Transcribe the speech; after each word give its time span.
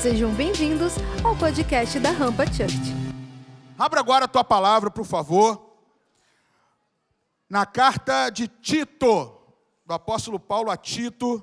Sejam 0.00 0.32
bem-vindos 0.32 0.92
ao 1.24 1.36
podcast 1.36 1.98
da 1.98 2.12
Rampa 2.12 2.46
Church. 2.46 2.94
Abra 3.76 3.98
agora 3.98 4.26
a 4.26 4.28
tua 4.28 4.44
palavra, 4.44 4.92
por 4.92 5.04
favor, 5.04 5.76
na 7.50 7.66
carta 7.66 8.30
de 8.30 8.46
Tito, 8.46 9.36
do 9.84 9.92
apóstolo 9.92 10.38
Paulo 10.38 10.70
a 10.70 10.76
Tito, 10.76 11.42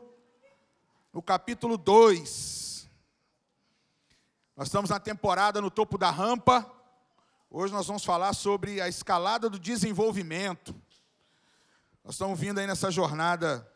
no 1.11 1.21
capítulo 1.21 1.77
2. 1.77 2.89
Nós 4.55 4.69
estamos 4.69 4.89
na 4.89 5.01
temporada 5.01 5.59
no 5.59 5.69
topo 5.69 5.97
da 5.97 6.09
rampa. 6.09 6.65
Hoje 7.49 7.73
nós 7.73 7.85
vamos 7.85 8.05
falar 8.05 8.31
sobre 8.31 8.79
a 8.79 8.87
escalada 8.87 9.49
do 9.49 9.59
desenvolvimento. 9.59 10.73
Nós 12.05 12.15
estamos 12.15 12.39
vindo 12.39 12.59
aí 12.59 12.67
nessa 12.67 12.89
jornada. 12.89 13.69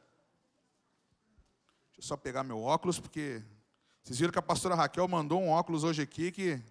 Deixa 1.87 1.99
eu 1.99 2.03
só 2.03 2.15
pegar 2.15 2.45
meu 2.45 2.63
óculos, 2.63 2.97
porque 2.97 3.43
vocês 4.03 4.17
viram 4.19 4.31
que 4.31 4.39
a 4.39 4.41
pastora 4.41 4.75
Raquel 4.75 5.07
mandou 5.07 5.41
um 5.41 5.49
óculos 5.49 5.83
hoje 5.83 6.01
aqui 6.01 6.31
que. 6.31 6.61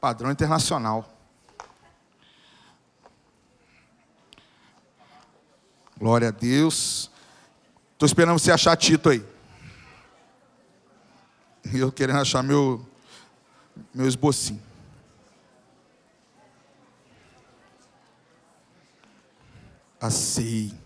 Padrão 0.00 0.30
internacional. 0.30 1.12
Glória 5.98 6.28
a 6.28 6.30
Deus. 6.30 7.10
Estou 7.92 8.06
esperando 8.06 8.38
você 8.38 8.52
achar 8.52 8.76
Tito 8.76 9.08
aí. 9.08 9.24
Eu 11.74 11.90
querendo 11.90 12.20
achar 12.20 12.42
meu, 12.42 12.86
meu 13.94 14.06
esbocinho. 14.06 14.62
Assim. 19.98 20.85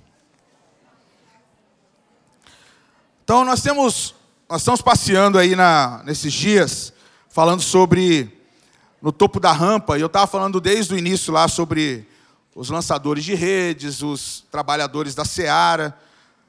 Então 3.31 3.45
nós 3.45 3.63
temos, 3.63 4.13
nós 4.49 4.61
estamos 4.61 4.83
passeando 4.83 5.39
aí 5.39 5.55
na, 5.55 6.03
nesses 6.05 6.33
dias, 6.33 6.93
falando 7.29 7.63
sobre 7.63 8.43
no 9.01 9.13
topo 9.13 9.39
da 9.39 9.53
rampa, 9.53 9.97
e 9.97 10.01
eu 10.01 10.09
estava 10.09 10.27
falando 10.27 10.61
desde 10.61 10.95
o 10.95 10.99
início 10.99 11.33
lá 11.33 11.47
sobre 11.47 12.09
os 12.57 12.71
lançadores 12.71 13.23
de 13.25 13.37
redes, 13.37 14.03
os 14.03 14.45
trabalhadores 14.51 15.15
da 15.15 15.25
seara. 15.25 15.97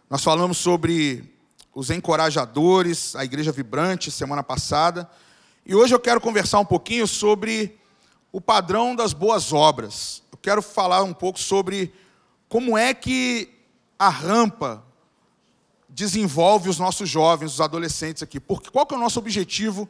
Nós 0.10 0.24
falamos 0.24 0.58
sobre 0.58 1.32
os 1.72 1.92
encorajadores, 1.92 3.16
a 3.16 3.24
igreja 3.24 3.52
vibrante 3.52 4.10
semana 4.10 4.42
passada. 4.42 5.08
E 5.64 5.76
hoje 5.76 5.94
eu 5.94 6.00
quero 6.00 6.20
conversar 6.20 6.58
um 6.58 6.66
pouquinho 6.66 7.06
sobre 7.06 7.78
o 8.32 8.42
padrão 8.42 8.96
das 8.96 9.14
boas 9.14 9.54
obras. 9.54 10.24
Eu 10.32 10.38
quero 10.40 10.64
falar 10.64 11.04
um 11.04 11.14
pouco 11.14 11.38
sobre 11.38 11.94
como 12.50 12.76
é 12.76 12.92
que 12.92 13.54
a 14.00 14.10
rampa 14.10 14.84
desenvolve 15.92 16.70
os 16.70 16.80
nossos 16.80 17.10
jovens, 17.10 17.54
os 17.54 17.62
adolescentes 17.62 18.24
aqui. 18.24 18.40
Porque 18.40 18.70
qual 18.70 18.86
que 18.86 18.94
é 18.94 18.98
o 18.98 19.00
nosso 19.00 19.20
objetivo 19.20 19.90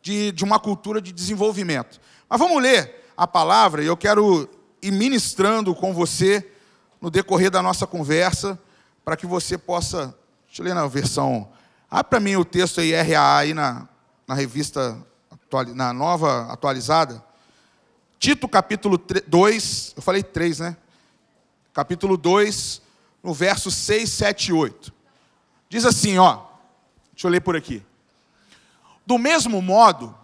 de, 0.00 0.32
de 0.32 0.44
uma 0.44 0.58
cultura 0.58 1.00
de 1.00 1.12
desenvolvimento? 1.12 2.00
Mas 2.28 2.38
vamos 2.38 2.60
ler 2.60 3.04
a 3.16 3.26
palavra 3.26 3.82
e 3.82 3.86
eu 3.86 3.96
quero 3.96 4.48
ir 4.80 4.90
ministrando 4.90 5.74
com 5.74 5.92
você 5.92 6.50
no 7.00 7.10
decorrer 7.10 7.50
da 7.50 7.62
nossa 7.62 7.86
conversa, 7.86 8.58
para 9.04 9.16
que 9.16 9.26
você 9.26 9.58
possa. 9.58 10.14
Deixa 10.46 10.62
eu 10.62 10.66
ler 10.66 10.74
na 10.74 10.86
versão. 10.86 11.48
Abre 11.90 12.10
para 12.10 12.20
mim 12.20 12.36
o 12.36 12.44
texto 12.44 12.80
aí, 12.80 12.92
RAA, 12.92 13.38
aí 13.38 13.54
na, 13.54 13.88
na 14.26 14.34
revista, 14.34 14.96
na 15.74 15.92
nova 15.92 16.50
atualizada. 16.52 17.22
Tito 18.18 18.48
capítulo 18.48 19.00
2, 19.26 19.94
eu 19.96 20.02
falei 20.02 20.22
3, 20.22 20.60
né? 20.60 20.76
Capítulo 21.74 22.16
2, 22.16 22.80
no 23.22 23.34
verso 23.34 23.70
6, 23.70 24.08
7 24.10 24.48
e 24.48 24.52
8. 24.52 25.01
Diz 25.72 25.86
assim, 25.86 26.18
ó. 26.18 26.38
Deixa 27.14 27.26
eu 27.26 27.30
ler 27.30 27.40
por 27.40 27.56
aqui. 27.56 27.82
Do 29.06 29.16
mesmo 29.16 29.62
modo, 29.62 30.14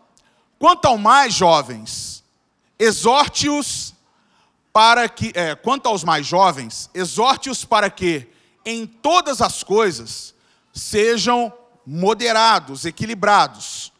quanto 0.59 0.85
ao 0.85 0.99
mais 0.99 1.33
jovens, 1.33 2.23
exorte-os 2.79 3.95
para 4.75 5.09
que, 5.09 5.33
é, 5.35 5.55
quanto 5.55 5.87
aos 5.87 6.05
mais 6.05 6.27
jovens, 6.27 6.91
exorte-os 6.93 7.65
para 7.65 7.89
que, 7.89 8.29
em 8.63 8.87
todas 8.87 9.41
as 9.41 9.63
coisas, 9.63 10.35
sejam 10.71 11.51
moderados, 11.87 12.85
equilibrados. 12.85 13.91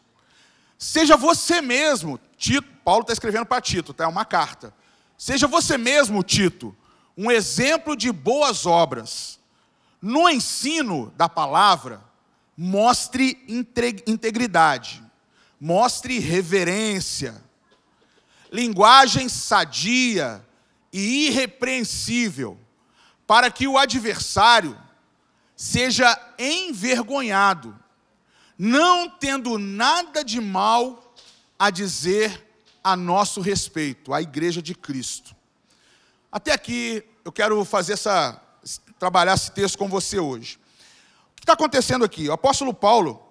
Seja 0.77 1.17
você 1.17 1.63
mesmo, 1.63 2.19
Tito, 2.37 2.69
Paulo 2.85 3.01
está 3.01 3.13
escrevendo 3.13 3.47
para 3.47 3.59
Tito, 3.59 3.91
tá? 3.91 4.03
É 4.03 4.07
uma 4.07 4.23
carta. 4.23 4.71
Seja 5.17 5.47
você 5.47 5.79
mesmo, 5.79 6.21
Tito, 6.21 6.77
um 7.17 7.31
exemplo 7.31 7.95
de 7.95 8.11
boas 8.11 8.67
obras 8.67 9.38
no 10.01 10.29
ensino 10.29 11.13
da 11.17 11.27
palavra, 11.27 12.01
mostre 12.55 13.43
integridade, 14.05 15.03
mostre 15.59 16.19
reverência, 16.19 17.41
linguagem 18.51 19.27
sadia 19.27 20.45
e 20.91 21.27
irrepreensível, 21.27 22.57
para 23.27 23.51
que 23.51 23.67
o 23.67 23.77
adversário 23.77 24.77
seja 25.55 26.17
envergonhado, 26.37 27.77
não 28.57 29.09
tendo 29.09 29.57
nada 29.57 30.23
de 30.23 30.39
mal 30.39 31.13
a 31.57 31.69
dizer 31.69 32.47
a 32.83 32.95
nosso 32.95 33.41
respeito, 33.41 34.13
a 34.13 34.21
igreja 34.21 34.61
de 34.61 34.73
Cristo. 34.73 35.35
Até 36.31 36.53
aqui 36.53 37.03
eu 37.25 37.31
quero 37.31 37.63
fazer 37.65 37.93
essa 37.93 38.41
trabalhar 38.99 39.33
esse 39.33 39.51
texto 39.51 39.77
com 39.77 39.87
você 39.87 40.19
hoje. 40.19 40.59
O 41.31 41.35
que 41.37 41.43
está 41.43 41.53
acontecendo 41.53 42.03
aqui? 42.03 42.27
O 42.27 42.33
apóstolo 42.33 42.73
Paulo 42.73 43.25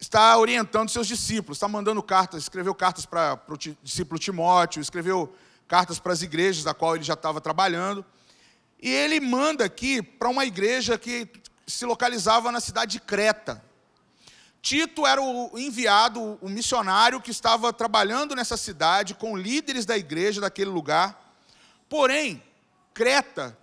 está 0.00 0.36
orientando 0.38 0.88
seus 0.88 1.06
discípulos, 1.06 1.58
está 1.58 1.68
mandando 1.68 2.02
cartas, 2.02 2.42
escreveu 2.42 2.74
cartas 2.74 3.04
para, 3.04 3.38
o 3.46 3.56
discípulo 3.82 4.18
Timóteo, 4.18 4.80
escreveu 4.80 5.32
cartas 5.68 5.98
para 5.98 6.14
as 6.14 6.22
igrejas 6.22 6.64
da 6.64 6.72
qual 6.72 6.96
ele 6.96 7.04
já 7.04 7.12
estava 7.12 7.40
trabalhando. 7.40 8.04
E 8.82 8.88
ele 8.90 9.20
manda 9.20 9.62
aqui 9.62 10.00
para 10.00 10.30
uma 10.30 10.46
igreja 10.46 10.96
que 10.96 11.28
se 11.66 11.84
localizava 11.84 12.50
na 12.50 12.60
cidade 12.60 12.92
de 12.92 13.00
Creta. 13.00 13.62
Tito 14.62 15.06
era 15.06 15.20
o 15.20 15.58
enviado, 15.58 16.38
o 16.40 16.48
missionário 16.48 17.20
que 17.20 17.30
estava 17.30 17.72
trabalhando 17.72 18.34
nessa 18.34 18.56
cidade 18.56 19.14
com 19.14 19.36
líderes 19.36 19.84
da 19.84 19.96
igreja 19.96 20.40
daquele 20.40 20.70
lugar. 20.70 21.34
Porém, 21.88 22.42
Creta 22.94 23.56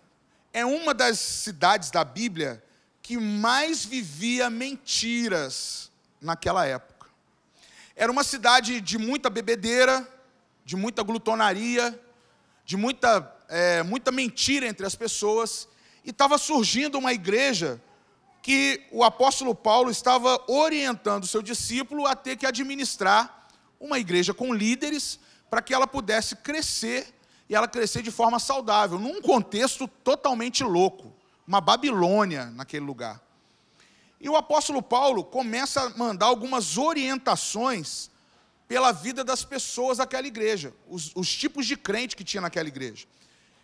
é 0.53 0.65
uma 0.65 0.93
das 0.93 1.19
cidades 1.19 1.91
da 1.91 2.03
Bíblia 2.03 2.63
que 3.01 3.17
mais 3.17 3.85
vivia 3.85 4.49
mentiras 4.49 5.91
naquela 6.19 6.65
época. 6.65 7.07
Era 7.95 8.11
uma 8.11 8.23
cidade 8.23 8.81
de 8.81 8.97
muita 8.97 9.29
bebedeira, 9.29 10.07
de 10.65 10.75
muita 10.75 11.03
glutonaria, 11.03 11.99
de 12.65 12.75
muita, 12.75 13.35
é, 13.47 13.81
muita 13.83 14.11
mentira 14.11 14.67
entre 14.67 14.85
as 14.85 14.93
pessoas, 14.93 15.67
e 16.03 16.09
estava 16.09 16.37
surgindo 16.37 16.97
uma 16.97 17.13
igreja 17.13 17.81
que 18.41 18.85
o 18.91 19.03
apóstolo 19.03 19.55
Paulo 19.55 19.89
estava 19.89 20.41
orientando 20.47 21.27
seu 21.27 21.41
discípulo 21.41 22.05
a 22.05 22.15
ter 22.15 22.35
que 22.35 22.45
administrar 22.45 23.47
uma 23.79 23.99
igreja 23.99 24.33
com 24.33 24.53
líderes 24.53 25.19
para 25.49 25.61
que 25.61 25.73
ela 25.73 25.87
pudesse 25.87 26.35
crescer 26.35 27.13
e 27.49 27.55
ela 27.55 27.67
crescer 27.67 28.01
de 28.01 28.11
forma 28.11 28.39
saudável, 28.39 28.99
num 28.99 29.21
contexto 29.21 29.87
totalmente 29.87 30.63
louco, 30.63 31.13
uma 31.47 31.61
Babilônia 31.61 32.47
naquele 32.47 32.85
lugar. 32.85 33.21
E 34.19 34.27
o 34.29 34.35
apóstolo 34.35 34.81
Paulo 34.81 35.23
começa 35.23 35.81
a 35.81 35.89
mandar 35.97 36.25
algumas 36.25 36.77
orientações 36.77 38.09
pela 38.67 38.91
vida 38.91 39.23
das 39.23 39.45
pessoas 39.45 39.99
daquela 39.99 40.27
igreja, 40.27 40.73
os, 40.89 41.11
os 41.15 41.33
tipos 41.33 41.65
de 41.65 41.77
crente 41.77 42.15
que 42.15 42.23
tinha 42.23 42.41
naquela 42.41 42.67
igreja. 42.67 43.05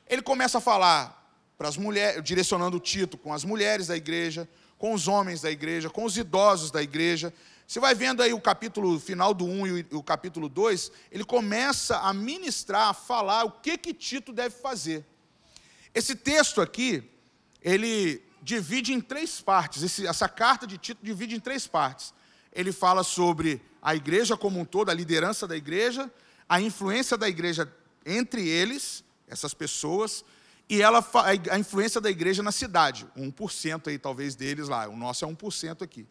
Ele 0.08 0.22
começa 0.22 0.60
a 0.60 0.62
falar 0.62 1.22
para 1.58 1.68
as 1.68 1.76
mulheres, 1.76 2.24
direcionando 2.24 2.78
o 2.78 2.80
Tito 2.80 3.18
com 3.18 3.34
as 3.34 3.44
mulheres 3.44 3.88
da 3.88 3.98
igreja, 3.98 4.48
com 4.78 4.94
os 4.94 5.08
homens 5.08 5.42
da 5.42 5.52
igreja, 5.52 5.90
com 5.90 6.06
os 6.06 6.18
idosos 6.18 6.72
da 6.72 6.82
igreja, 6.82 7.34
você 7.68 7.80
vai 7.80 7.96
vendo 7.96 8.22
aí 8.22 8.34
o 8.34 8.42
capítulo 8.42 9.00
final 9.00 9.34
do 9.34 9.46
1 9.46 9.68
e 9.68 9.88
o 9.92 10.04
capítulo 10.04 10.50
2, 10.50 10.92
ele 11.12 11.24
começa 11.24 11.98
a 11.98 12.14
ministrar, 12.14 12.90
a 12.90 12.94
falar 12.94 13.46
o 13.46 13.52
que 13.52 13.78
que 13.78 13.94
Tito 13.94 14.32
deve 14.32 14.56
fazer. 14.56 15.06
Esse 15.94 16.16
texto 16.16 16.62
aqui, 16.62 17.04
ele 17.62 18.22
divide 18.42 18.94
em 18.94 19.00
três 19.00 19.40
partes. 19.40 19.82
Esse, 19.84 20.06
essa 20.06 20.28
carta 20.28 20.68
de 20.68 20.78
Tito 20.78 21.00
divide 21.04 21.36
em 21.36 21.40
três 21.40 21.66
partes. 21.66 22.14
Ele 22.52 22.72
fala 22.72 23.04
sobre 23.04 23.62
a 23.82 23.96
igreja 23.96 24.38
como 24.38 24.60
um 24.60 24.66
todo, 24.66 24.90
a 24.90 24.94
liderança 24.94 25.48
da 25.48 25.56
igreja, 25.56 26.12
a 26.48 26.62
influência 26.62 27.18
da 27.18 27.28
igreja 27.28 27.72
entre 28.06 28.48
eles, 28.48 29.04
essas 29.28 29.54
pessoas, 29.54 30.24
e 30.70 30.82
ela, 30.82 31.06
a 31.52 31.58
influência 31.58 32.00
da 32.00 32.10
igreja 32.10 32.44
na 32.44 32.52
cidade. 32.52 33.08
1% 33.18 33.88
aí 33.88 33.98
talvez 33.98 34.36
deles 34.36 34.68
lá, 34.68 34.88
o 34.88 34.96
nosso 34.96 35.26
é 35.26 35.28
1% 35.28 35.82
aqui. 35.82 36.06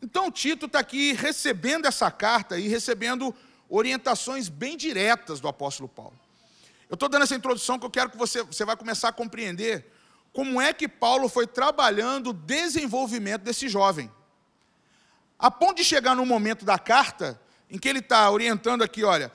Então 0.00 0.30
Tito 0.30 0.66
está 0.66 0.78
aqui 0.78 1.12
recebendo 1.12 1.86
essa 1.86 2.10
carta 2.10 2.58
e 2.58 2.68
recebendo 2.68 3.34
orientações 3.68 4.48
bem 4.48 4.76
diretas 4.76 5.40
do 5.40 5.48
apóstolo 5.48 5.88
Paulo. 5.88 6.18
Eu 6.88 6.94
estou 6.94 7.08
dando 7.08 7.22
essa 7.22 7.34
introdução 7.34 7.78
que 7.78 7.84
eu 7.84 7.90
quero 7.90 8.10
que 8.10 8.16
você, 8.16 8.42
você 8.42 8.64
vai 8.64 8.76
começar 8.76 9.08
a 9.08 9.12
compreender 9.12 9.92
como 10.32 10.60
é 10.60 10.72
que 10.72 10.88
Paulo 10.88 11.28
foi 11.28 11.46
trabalhando 11.46 12.30
o 12.30 12.32
desenvolvimento 12.32 13.42
desse 13.42 13.68
jovem. 13.68 14.10
A 15.38 15.50
ponto 15.50 15.76
de 15.76 15.84
chegar 15.84 16.14
no 16.14 16.24
momento 16.24 16.64
da 16.64 16.78
carta 16.78 17.40
em 17.70 17.78
que 17.78 17.88
ele 17.88 17.98
está 17.98 18.30
orientando 18.30 18.82
aqui, 18.82 19.04
olha, 19.04 19.30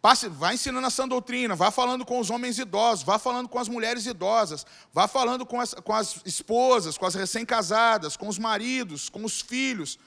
passe, 0.00 0.28
vai 0.28 0.54
ensinando 0.54 0.86
essa 0.86 1.06
doutrina, 1.06 1.54
vá 1.54 1.70
falando 1.70 2.04
com 2.04 2.18
os 2.18 2.30
homens 2.30 2.58
idosos, 2.58 3.04
vá 3.04 3.18
falando 3.18 3.48
com 3.48 3.58
as 3.58 3.68
mulheres 3.68 4.06
idosas, 4.06 4.64
vá 4.92 5.06
falando 5.06 5.44
com 5.44 5.60
as, 5.60 5.74
com 5.74 5.92
as 5.92 6.20
esposas, 6.24 6.96
com 6.96 7.06
as 7.06 7.14
recém-casadas, 7.14 8.16
com 8.16 8.28
os 8.28 8.38
maridos, 8.38 9.08
com 9.08 9.24
os 9.24 9.40
filhos. 9.40 9.98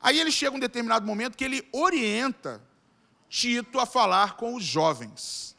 Aí 0.00 0.18
ele 0.18 0.32
chega 0.32 0.56
um 0.56 0.60
determinado 0.60 1.06
momento 1.06 1.36
que 1.36 1.44
ele 1.44 1.68
orienta 1.72 2.62
Tito 3.28 3.80
a 3.80 3.86
falar 3.86 4.36
com 4.36 4.54
os 4.54 4.62
jovens. 4.62 5.56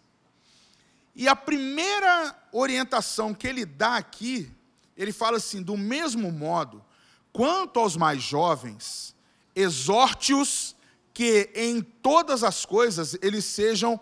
E 1.15 1.27
a 1.27 1.35
primeira 1.35 2.35
orientação 2.51 3.33
que 3.33 3.47
ele 3.47 3.65
dá 3.65 3.97
aqui, 3.97 4.51
ele 4.95 5.11
fala 5.11 5.37
assim: 5.37 5.61
do 5.61 5.75
mesmo 5.75 6.31
modo, 6.31 6.85
quanto 7.31 7.79
aos 7.79 7.97
mais 7.97 8.21
jovens, 8.21 9.15
exorte-os 9.55 10.72
que 11.13 11.51
em 11.53 11.81
todas 11.81 12.43
as 12.43 12.65
coisas 12.65 13.15
eles 13.21 13.45
sejam 13.45 13.99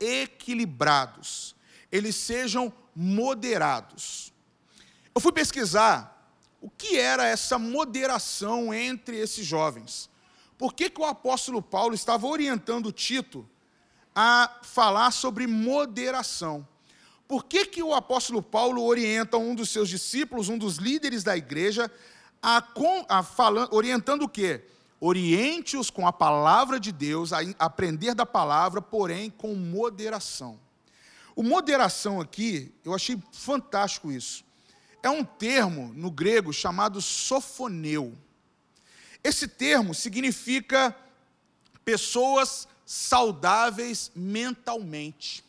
equilibrados, 0.00 1.54
eles 1.92 2.16
sejam 2.16 2.72
moderados. 2.94 4.32
Eu 5.14 5.20
fui 5.20 5.32
pesquisar 5.32 6.32
o 6.60 6.70
que 6.70 6.98
era 6.98 7.26
essa 7.26 7.58
moderação 7.58 8.72
entre 8.72 9.18
esses 9.18 9.44
jovens. 9.44 10.08
Por 10.56 10.72
que, 10.72 10.88
que 10.88 11.00
o 11.00 11.04
apóstolo 11.04 11.60
Paulo 11.60 11.94
estava 11.94 12.26
orientando 12.26 12.90
Tito 12.90 13.46
a 14.14 14.60
falar 14.62 15.10
sobre 15.10 15.46
moderação? 15.46 16.66
Por 17.28 17.44
que, 17.44 17.66
que 17.66 17.82
o 17.82 17.92
apóstolo 17.92 18.42
Paulo 18.42 18.82
orienta 18.82 19.36
um 19.36 19.54
dos 19.54 19.70
seus 19.70 19.88
discípulos, 19.88 20.48
um 20.48 20.56
dos 20.56 20.76
líderes 20.76 21.22
da 21.22 21.36
igreja, 21.36 21.90
a, 22.42 22.62
a 23.08 23.22
falando, 23.22 23.74
orientando 23.74 24.22
o 24.22 24.28
quê? 24.28 24.64
Oriente-os 25.00 25.90
com 25.90 26.06
a 26.06 26.12
palavra 26.12 26.80
de 26.80 26.90
Deus, 26.90 27.32
a 27.32 27.40
aprender 27.58 28.14
da 28.14 28.24
palavra, 28.24 28.80
porém 28.80 29.30
com 29.30 29.54
moderação. 29.54 30.58
O 31.36 31.42
moderação 31.42 32.20
aqui, 32.20 32.72
eu 32.84 32.94
achei 32.94 33.20
fantástico 33.32 34.10
isso. 34.10 34.44
É 35.02 35.10
um 35.10 35.24
termo 35.24 35.92
no 35.94 36.10
grego 36.10 36.52
chamado 36.52 37.02
sofoneu. 37.02 38.16
Esse 39.22 39.48
termo 39.48 39.94
significa 39.94 40.96
pessoas 41.84 42.66
saudáveis 42.86 44.10
mentalmente. 44.14 45.44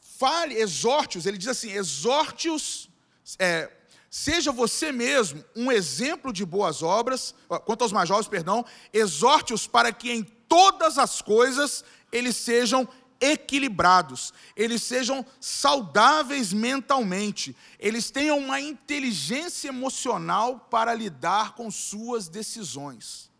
Fale, 0.00 0.56
exorte-os, 0.56 1.26
ele 1.26 1.38
diz 1.38 1.48
assim: 1.48 1.70
exorte-os, 1.70 2.90
é, 3.38 3.70
Seja 4.10 4.50
você 4.50 4.90
mesmo 4.90 5.44
um 5.54 5.70
exemplo 5.70 6.32
de 6.32 6.44
boas 6.44 6.82
obras, 6.82 7.34
quanto 7.64 7.82
aos 7.82 7.92
mais 7.92 8.08
jovens, 8.08 8.28
perdão, 8.28 8.64
exorte-os 8.92 9.66
para 9.66 9.92
que 9.92 10.10
em 10.10 10.22
todas 10.22 10.96
as 10.96 11.20
coisas 11.20 11.84
eles 12.10 12.36
sejam 12.36 12.88
equilibrados, 13.20 14.32
eles 14.56 14.82
sejam 14.82 15.26
saudáveis 15.40 16.52
mentalmente, 16.52 17.54
eles 17.78 18.10
tenham 18.10 18.38
uma 18.38 18.60
inteligência 18.60 19.68
emocional 19.68 20.60
para 20.70 20.94
lidar 20.94 21.54
com 21.54 21.70
suas 21.70 22.28
decisões. 22.28 23.30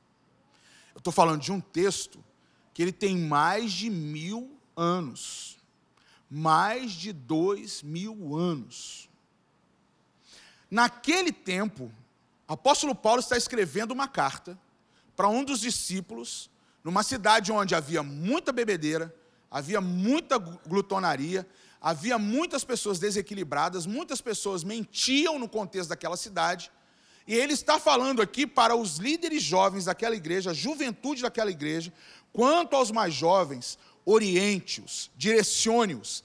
Eu 0.94 0.98
estou 0.98 1.12
falando 1.12 1.40
de 1.40 1.52
um 1.52 1.60
texto 1.60 2.22
que 2.74 2.82
ele 2.82 2.92
tem 2.92 3.16
mais 3.16 3.72
de 3.72 3.88
mil 3.88 4.60
anos, 4.76 5.56
mais 6.28 6.92
de 6.92 7.12
dois 7.12 7.82
mil 7.82 8.36
anos. 8.36 9.07
Naquele 10.70 11.32
tempo, 11.32 11.90
o 12.46 12.52
apóstolo 12.52 12.94
Paulo 12.94 13.20
está 13.20 13.36
escrevendo 13.36 13.92
uma 13.92 14.08
carta 14.08 14.58
para 15.16 15.28
um 15.28 15.42
dos 15.42 15.60
discípulos, 15.60 16.50
numa 16.84 17.02
cidade 17.02 17.50
onde 17.50 17.74
havia 17.74 18.02
muita 18.02 18.52
bebedeira, 18.52 19.14
havia 19.50 19.80
muita 19.80 20.38
glutonaria, 20.38 21.46
havia 21.80 22.18
muitas 22.18 22.64
pessoas 22.64 22.98
desequilibradas, 22.98 23.86
muitas 23.86 24.20
pessoas 24.20 24.62
mentiam 24.62 25.38
no 25.38 25.48
contexto 25.48 25.88
daquela 25.88 26.16
cidade. 26.16 26.70
E 27.26 27.34
ele 27.34 27.52
está 27.52 27.78
falando 27.78 28.22
aqui 28.22 28.46
para 28.46 28.74
os 28.74 28.96
líderes 28.96 29.42
jovens 29.42 29.86
daquela 29.86 30.16
igreja, 30.16 30.50
a 30.50 30.54
juventude 30.54 31.22
daquela 31.22 31.50
igreja, 31.50 31.92
quanto 32.32 32.76
aos 32.76 32.90
mais 32.90 33.12
jovens, 33.12 33.78
oriente-os, 34.04 35.10
direcione-os, 35.16 36.24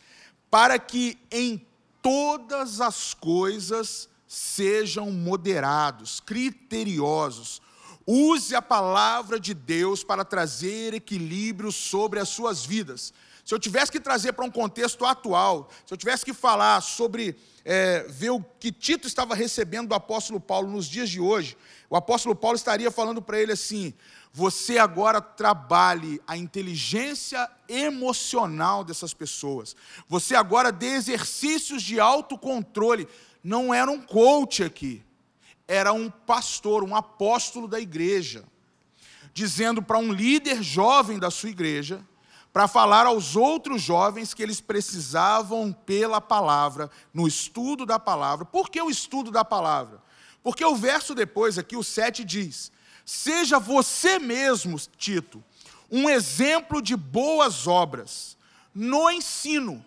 para 0.50 0.80
que 0.80 1.18
em 1.32 1.66
todas 2.02 2.80
as 2.80 3.14
coisas 3.14 4.10
sejam 4.34 5.12
moderados, 5.12 6.20
criteriosos. 6.20 7.62
Use 8.06 8.56
a 8.56 8.62
palavra 8.64 9.40
de 9.40 9.54
Deus 9.54 10.04
para 10.04 10.26
trazer 10.26 10.96
equilíbrio 10.96 11.72
sobre 11.72 12.20
as 12.20 12.30
suas 12.30 12.66
vidas. 12.66 13.14
Se 13.46 13.54
eu 13.54 13.60
tivesse 13.60 13.92
que 13.92 14.00
trazer 14.00 14.34
para 14.34 14.44
um 14.44 14.50
contexto 14.50 15.06
atual, 15.06 15.70
se 15.86 15.94
eu 15.94 15.98
tivesse 15.98 16.26
que 16.26 16.34
falar 16.34 16.82
sobre 16.82 17.38
é, 17.64 18.08
ver 18.10 18.32
o 18.32 18.44
que 18.60 18.72
Tito 18.72 19.06
estava 19.06 19.36
recebendo 19.36 19.90
do 19.90 19.96
apóstolo 19.96 20.40
Paulo 20.40 20.68
nos 20.68 20.88
dias 20.88 21.12
de 21.12 21.20
hoje, 21.20 21.56
o 21.88 21.96
apóstolo 21.96 22.36
Paulo 22.36 22.56
estaria 22.56 22.90
falando 22.90 23.22
para 23.22 23.40
ele 23.40 23.52
assim: 23.52 23.94
você 24.32 24.80
agora 24.80 25.22
trabalhe 25.22 26.20
a 26.26 26.36
inteligência 26.36 27.48
emocional 27.70 28.84
dessas 28.84 29.14
pessoas, 29.14 29.76
você 30.08 30.34
agora 30.34 30.72
dê 30.72 30.88
exercícios 30.88 31.84
de 31.84 32.00
autocontrole 32.00 33.08
não 33.44 33.74
era 33.74 33.92
um 33.92 34.02
coach 34.02 34.64
aqui, 34.64 35.04
era 35.68 35.92
um 35.92 36.10
pastor, 36.10 36.84
um 36.84 36.96
apóstolo 36.96 37.68
da 37.68 37.80
igreja, 37.80 38.44
dizendo 39.34 39.82
para 39.82 39.98
um 39.98 40.14
líder 40.14 40.64
jovem 40.64 41.20
da 41.20 41.30
sua 41.30 41.50
igreja, 41.50 42.02
para 42.54 42.68
falar 42.68 43.08
aos 43.08 43.36
outros 43.36 43.82
jovens 43.82 44.34
que 44.34 44.44
eles 44.44 44.62
precisavam 44.62 45.74
pela 45.74 46.22
palavra, 46.22 46.90
no 47.12 47.28
estudo 47.28 47.86
da 47.86 47.98
palavra. 47.98 48.46
Por 48.46 48.70
que 48.70 48.80
o 48.80 48.92
estudo 48.92 49.32
da 49.32 49.44
palavra? 49.44 50.02
Porque 50.44 50.64
o 50.64 50.76
verso 50.76 51.16
depois, 51.16 51.58
aqui, 51.58 51.76
o 51.76 51.84
7 51.84 52.24
diz: 52.24 52.72
Seja 53.04 53.58
você 53.58 54.20
mesmo, 54.20 54.78
Tito, 54.98 55.44
um 55.90 56.08
exemplo 56.10 56.82
de 56.82 56.96
boas 56.96 57.66
obras, 57.66 58.38
no 58.74 59.10
ensino, 59.10 59.84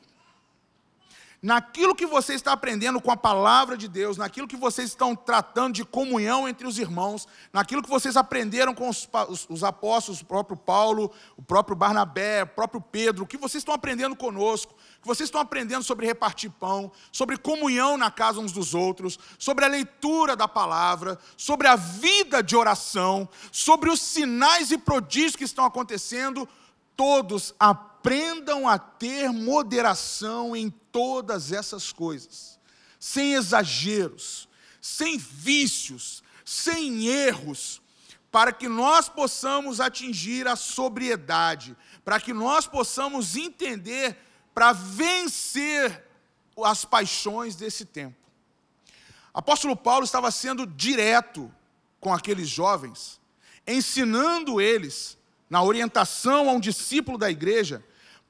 naquilo 1.46 1.94
que 1.94 2.06
você 2.06 2.34
está 2.34 2.50
aprendendo 2.50 3.00
com 3.00 3.08
a 3.08 3.16
palavra 3.16 3.76
de 3.76 3.86
Deus, 3.86 4.16
naquilo 4.16 4.48
que 4.48 4.56
vocês 4.56 4.88
estão 4.88 5.14
tratando 5.14 5.74
de 5.74 5.84
comunhão 5.84 6.48
entre 6.48 6.66
os 6.66 6.76
irmãos, 6.76 7.28
naquilo 7.52 7.84
que 7.84 7.88
vocês 7.88 8.16
aprenderam 8.16 8.74
com 8.74 8.88
os, 8.88 9.08
os, 9.28 9.46
os, 9.48 9.62
apóstolos, 9.62 10.22
o 10.22 10.24
próprio 10.24 10.56
Paulo, 10.56 11.08
o 11.36 11.42
próprio 11.42 11.76
Barnabé, 11.76 12.42
o 12.42 12.48
próprio 12.48 12.80
Pedro, 12.80 13.22
o 13.22 13.26
que 13.28 13.36
vocês 13.36 13.60
estão 13.60 13.72
aprendendo 13.72 14.16
conosco, 14.16 14.74
o 14.98 15.02
que 15.02 15.06
vocês 15.06 15.28
estão 15.28 15.40
aprendendo 15.40 15.84
sobre 15.84 16.04
repartir 16.04 16.50
pão, 16.50 16.90
sobre 17.12 17.36
comunhão 17.36 17.96
na 17.96 18.10
casa 18.10 18.40
uns 18.40 18.50
dos 18.50 18.74
outros, 18.74 19.16
sobre 19.38 19.64
a 19.64 19.68
leitura 19.68 20.34
da 20.34 20.48
palavra, 20.48 21.16
sobre 21.36 21.68
a 21.68 21.76
vida 21.76 22.42
de 22.42 22.56
oração, 22.56 23.28
sobre 23.52 23.88
os 23.88 24.00
sinais 24.00 24.72
e 24.72 24.78
prodígios 24.78 25.36
que 25.36 25.44
estão 25.44 25.64
acontecendo, 25.64 26.48
todos 26.96 27.54
aprendam 28.06 28.68
a 28.68 28.78
ter 28.78 29.32
moderação 29.32 30.54
em 30.54 30.70
todas 30.70 31.50
essas 31.50 31.90
coisas, 31.90 32.56
sem 33.00 33.34
exageros, 33.34 34.48
sem 34.80 35.18
vícios, 35.18 36.22
sem 36.44 37.08
erros, 37.08 37.82
para 38.30 38.52
que 38.52 38.68
nós 38.68 39.08
possamos 39.08 39.80
atingir 39.80 40.46
a 40.46 40.54
sobriedade, 40.54 41.76
para 42.04 42.20
que 42.20 42.32
nós 42.32 42.64
possamos 42.64 43.34
entender, 43.34 44.16
para 44.54 44.72
vencer 44.72 46.04
as 46.62 46.84
paixões 46.84 47.56
desse 47.56 47.84
tempo. 47.84 48.14
Apóstolo 49.34 49.74
Paulo 49.74 50.04
estava 50.04 50.30
sendo 50.30 50.64
direto 50.64 51.52
com 51.98 52.14
aqueles 52.14 52.48
jovens, 52.48 53.20
ensinando 53.66 54.60
eles, 54.60 55.18
na 55.50 55.60
orientação 55.60 56.48
a 56.48 56.52
um 56.52 56.60
discípulo 56.60 57.18
da 57.18 57.28
igreja, 57.28 57.84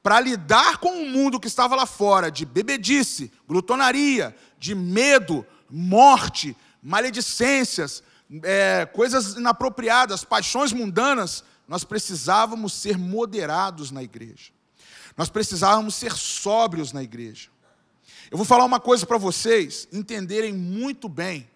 para 0.06 0.20
lidar 0.20 0.78
com 0.78 1.02
o 1.02 1.10
mundo 1.10 1.40
que 1.40 1.48
estava 1.48 1.74
lá 1.74 1.84
fora, 1.84 2.30
de 2.30 2.46
bebedice, 2.46 3.28
glutonaria, 3.44 4.36
de 4.56 4.72
medo, 4.72 5.44
morte, 5.68 6.56
maledicências, 6.80 8.04
é, 8.44 8.86
coisas 8.86 9.34
inapropriadas, 9.34 10.22
paixões 10.22 10.72
mundanas, 10.72 11.42
nós 11.66 11.82
precisávamos 11.82 12.72
ser 12.72 12.96
moderados 12.96 13.90
na 13.90 14.00
igreja. 14.00 14.52
Nós 15.16 15.28
precisávamos 15.28 15.96
ser 15.96 16.12
sóbrios 16.12 16.92
na 16.92 17.02
igreja. 17.02 17.48
Eu 18.30 18.36
vou 18.36 18.46
falar 18.46 18.64
uma 18.64 18.78
coisa 18.78 19.04
para 19.04 19.18
vocês 19.18 19.88
entenderem 19.92 20.52
muito 20.52 21.08
bem. 21.08 21.50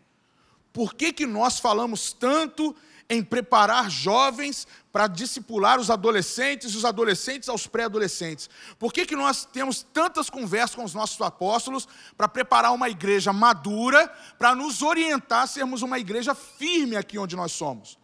Por 0.72 0.94
que, 0.94 1.12
que 1.12 1.24
nós 1.24 1.60
falamos 1.60 2.12
tanto 2.12 2.74
em 3.10 3.22
preparar 3.22 3.90
jovens 3.90 4.66
para 4.90 5.06
discipular 5.06 5.78
os 5.78 5.90
adolescentes 5.90 6.72
e 6.72 6.76
os 6.76 6.84
adolescentes 6.84 7.48
aos 7.48 7.66
pré-adolescentes. 7.66 8.48
Por 8.78 8.92
que, 8.92 9.04
que 9.04 9.14
nós 9.14 9.44
temos 9.44 9.82
tantas 9.92 10.30
conversas 10.30 10.74
com 10.74 10.84
os 10.84 10.94
nossos 10.94 11.20
apóstolos 11.20 11.86
para 12.16 12.28
preparar 12.28 12.72
uma 12.72 12.88
igreja 12.88 13.32
madura, 13.32 14.08
para 14.38 14.54
nos 14.54 14.80
orientar 14.80 15.42
a 15.42 15.46
sermos 15.46 15.82
uma 15.82 15.98
igreja 15.98 16.34
firme 16.34 16.96
aqui 16.96 17.18
onde 17.18 17.36
nós 17.36 17.52
somos? 17.52 18.00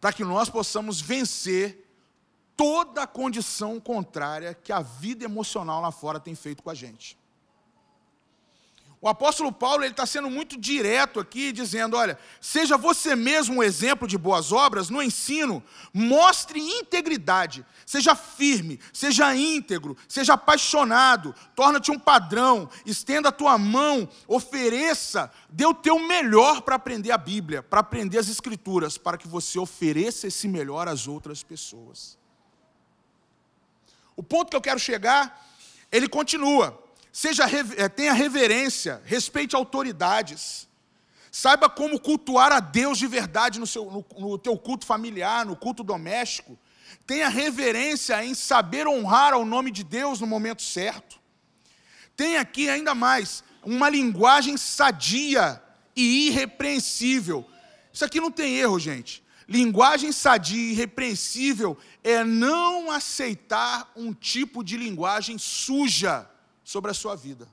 para 0.00 0.12
que 0.12 0.24
nós 0.24 0.48
possamos 0.48 1.00
vencer 1.00 1.84
toda 2.56 3.02
a 3.02 3.06
condição 3.06 3.78
contrária 3.78 4.54
que 4.54 4.72
a 4.72 4.80
vida 4.80 5.24
emocional 5.24 5.80
lá 5.80 5.92
fora 5.92 6.20
tem 6.20 6.34
feito 6.34 6.62
com 6.62 6.70
a 6.70 6.74
gente. 6.74 7.17
O 9.00 9.08
apóstolo 9.08 9.52
Paulo 9.52 9.84
está 9.84 10.04
sendo 10.04 10.28
muito 10.28 10.58
direto 10.58 11.20
aqui, 11.20 11.52
dizendo: 11.52 11.96
olha, 11.96 12.18
seja 12.40 12.76
você 12.76 13.14
mesmo 13.14 13.56
um 13.56 13.62
exemplo 13.62 14.08
de 14.08 14.18
boas 14.18 14.50
obras 14.50 14.90
no 14.90 15.00
ensino, 15.00 15.62
mostre 15.94 16.58
integridade, 16.58 17.64
seja 17.86 18.16
firme, 18.16 18.80
seja 18.92 19.36
íntegro, 19.36 19.96
seja 20.08 20.32
apaixonado, 20.34 21.32
torna-te 21.54 21.92
um 21.92 21.98
padrão, 21.98 22.68
estenda 22.84 23.28
a 23.28 23.32
tua 23.32 23.56
mão, 23.56 24.08
ofereça, 24.26 25.30
dê 25.48 25.64
o 25.64 25.74
teu 25.74 26.00
melhor 26.00 26.62
para 26.62 26.74
aprender 26.74 27.12
a 27.12 27.18
Bíblia, 27.18 27.62
para 27.62 27.80
aprender 27.80 28.18
as 28.18 28.28
Escrituras, 28.28 28.98
para 28.98 29.16
que 29.16 29.28
você 29.28 29.60
ofereça 29.60 30.26
esse 30.26 30.48
melhor 30.48 30.88
às 30.88 31.06
outras 31.06 31.44
pessoas. 31.44 32.18
O 34.16 34.24
ponto 34.24 34.50
que 34.50 34.56
eu 34.56 34.60
quero 34.60 34.80
chegar, 34.80 35.48
ele 35.92 36.08
continua. 36.08 36.87
Seja, 37.18 37.46
eh, 37.76 37.88
tenha 37.88 38.12
reverência, 38.12 39.02
respeite 39.04 39.56
autoridades. 39.56 40.68
Saiba 41.32 41.68
como 41.68 41.98
cultuar 41.98 42.52
a 42.52 42.60
Deus 42.60 42.96
de 42.96 43.08
verdade 43.08 43.58
no, 43.58 43.66
seu, 43.66 43.86
no, 43.86 44.06
no 44.16 44.38
teu 44.38 44.56
culto 44.56 44.86
familiar, 44.86 45.44
no 45.44 45.56
culto 45.56 45.82
doméstico. 45.82 46.56
Tenha 47.04 47.28
reverência 47.28 48.24
em 48.24 48.34
saber 48.34 48.86
honrar 48.86 49.32
ao 49.32 49.44
nome 49.44 49.72
de 49.72 49.82
Deus 49.82 50.20
no 50.20 50.28
momento 50.28 50.62
certo. 50.62 51.18
Tenha 52.16 52.40
aqui 52.40 52.70
ainda 52.70 52.94
mais 52.94 53.42
uma 53.64 53.90
linguagem 53.90 54.56
sadia 54.56 55.60
e 55.96 56.28
irrepreensível. 56.28 57.44
Isso 57.92 58.04
aqui 58.04 58.20
não 58.20 58.30
tem 58.30 58.58
erro, 58.58 58.78
gente. 58.78 59.24
Linguagem 59.48 60.12
sadia 60.12 60.56
e 60.56 60.70
irrepreensível 60.70 61.76
é 62.04 62.22
não 62.22 62.92
aceitar 62.92 63.90
um 63.96 64.14
tipo 64.14 64.62
de 64.62 64.76
linguagem 64.76 65.36
suja 65.36 66.30
sobre 66.68 66.90
a 66.90 66.94
sua 66.94 67.16
vida. 67.16 67.48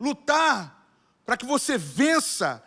Lutar 0.00 0.88
para 1.24 1.36
que 1.36 1.46
você 1.46 1.78
vença 1.78 2.60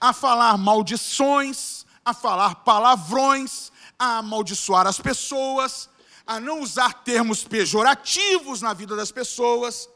a 0.00 0.12
falar 0.12 0.56
maldições, 0.56 1.84
a 2.04 2.14
falar 2.14 2.54
palavrões, 2.54 3.72
a 3.98 4.18
amaldiçoar 4.18 4.86
as 4.86 5.00
pessoas, 5.00 5.90
a 6.24 6.38
não 6.38 6.60
usar 6.60 6.92
termos 7.02 7.42
pejorativos 7.42 8.62
na 8.62 8.72
vida 8.72 8.94
das 8.94 9.10
pessoas. 9.10 9.88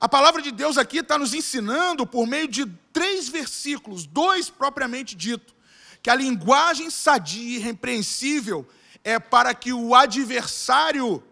A 0.00 0.08
palavra 0.08 0.40
de 0.40 0.50
Deus 0.50 0.78
aqui 0.78 1.00
está 1.00 1.18
nos 1.18 1.34
ensinando, 1.34 2.06
por 2.06 2.26
meio 2.26 2.48
de 2.48 2.64
três 2.90 3.28
versículos, 3.28 4.06
dois 4.06 4.48
propriamente 4.48 5.14
dito, 5.14 5.54
que 6.02 6.08
a 6.08 6.14
linguagem 6.14 6.88
sadia 6.88 7.42
e 7.42 7.56
irrepreensível 7.56 8.66
é 9.04 9.18
para 9.18 9.54
que 9.54 9.74
o 9.74 9.94
adversário 9.94 11.22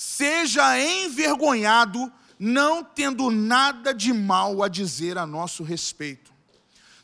seja 0.00 0.78
envergonhado, 0.78 2.12
não 2.38 2.84
tendo 2.84 3.32
nada 3.32 3.92
de 3.92 4.12
mal 4.12 4.62
a 4.62 4.68
dizer 4.68 5.18
a 5.18 5.26
nosso 5.26 5.64
respeito. 5.64 6.32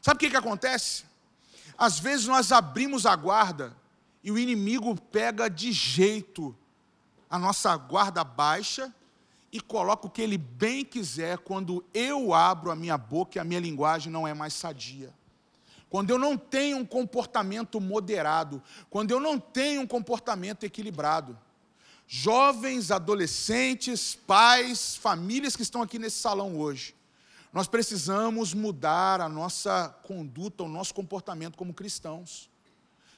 Sabe 0.01 0.15
o 0.15 0.21
que, 0.21 0.31
que 0.31 0.37
acontece? 0.37 1.03
Às 1.77 1.99
vezes 1.99 2.29
nós 2.29 2.53
abrimos 2.53 3.05
a 3.05 3.17
guarda 3.17 3.77
e 4.23 4.31
o 4.31 4.39
inimigo 4.39 4.95
pega 5.11 5.51
de 5.51 5.73
jeito 5.73 6.57
a 7.29 7.37
nossa 7.37 7.77
guarda 7.77 8.23
baixa 8.23 8.95
e 9.51 9.61
coloca 9.61 10.07
o 10.07 10.11
que 10.11 10.23
ele 10.23 10.39
bem 10.39 10.85
quiser 10.85 11.39
quando 11.39 11.85
eu 11.93 12.33
abro 12.33 12.71
a 12.71 12.77
minha 12.77 12.97
boca 12.97 13.37
e 13.37 13.41
a 13.41 13.45
minha 13.45 13.59
linguagem 13.59 14.13
não 14.13 14.25
é 14.25 14.33
mais 14.33 14.55
sadia. 14.55 15.13
Quando 15.91 16.11
eu 16.11 16.19
não 16.19 16.39
tenho 16.39 16.77
um 16.77 16.87
comportamento 16.87 17.81
moderado, 17.81 18.63
quando 18.89 19.11
eu 19.11 19.19
não 19.19 19.41
tenho 19.41 19.81
um 19.81 19.87
comportamento 19.87 20.63
equilibrado 20.63 21.37
jovens, 22.07 22.91
adolescentes, 22.91 24.15
pais, 24.15 24.97
famílias 24.97 25.57
que 25.57 25.63
estão 25.63 25.83
aqui 25.83 25.99
nesse 25.99 26.19
salão 26.19 26.59
hoje, 26.59 26.95
nós 27.53 27.69
precisamos 27.69 28.53
mudar 28.53 29.21
a 29.21 29.29
nossa 29.29 29.89
conduta, 30.03 30.65
o 30.65 30.69
nosso 30.69 30.93
comportamento 30.93 31.57
como 31.57 31.73
cristãos. 31.73 32.51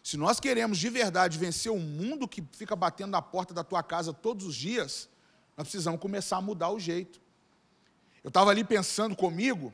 Se 0.03 0.17
nós 0.17 0.39
queremos 0.39 0.79
de 0.79 0.89
verdade 0.91 1.39
vencer 1.39 1.73
o 1.73 1.79
mundo 1.79 2.29
que 2.29 2.45
fica 2.53 2.77
batendo 2.77 3.11
na 3.11 3.23
porta 3.23 3.55
da 3.55 3.65
tua 3.65 3.83
casa 3.83 4.13
todos 4.13 4.47
os 4.47 4.55
dias, 4.55 5.09
nós 5.57 5.67
precisamos 5.67 6.01
começar 6.01 6.37
a 6.37 6.41
mudar 6.41 6.71
o 6.71 6.79
jeito. 6.79 7.21
Eu 8.23 8.29
estava 8.29 8.51
ali 8.51 8.63
pensando 8.63 9.17
comigo, 9.17 9.73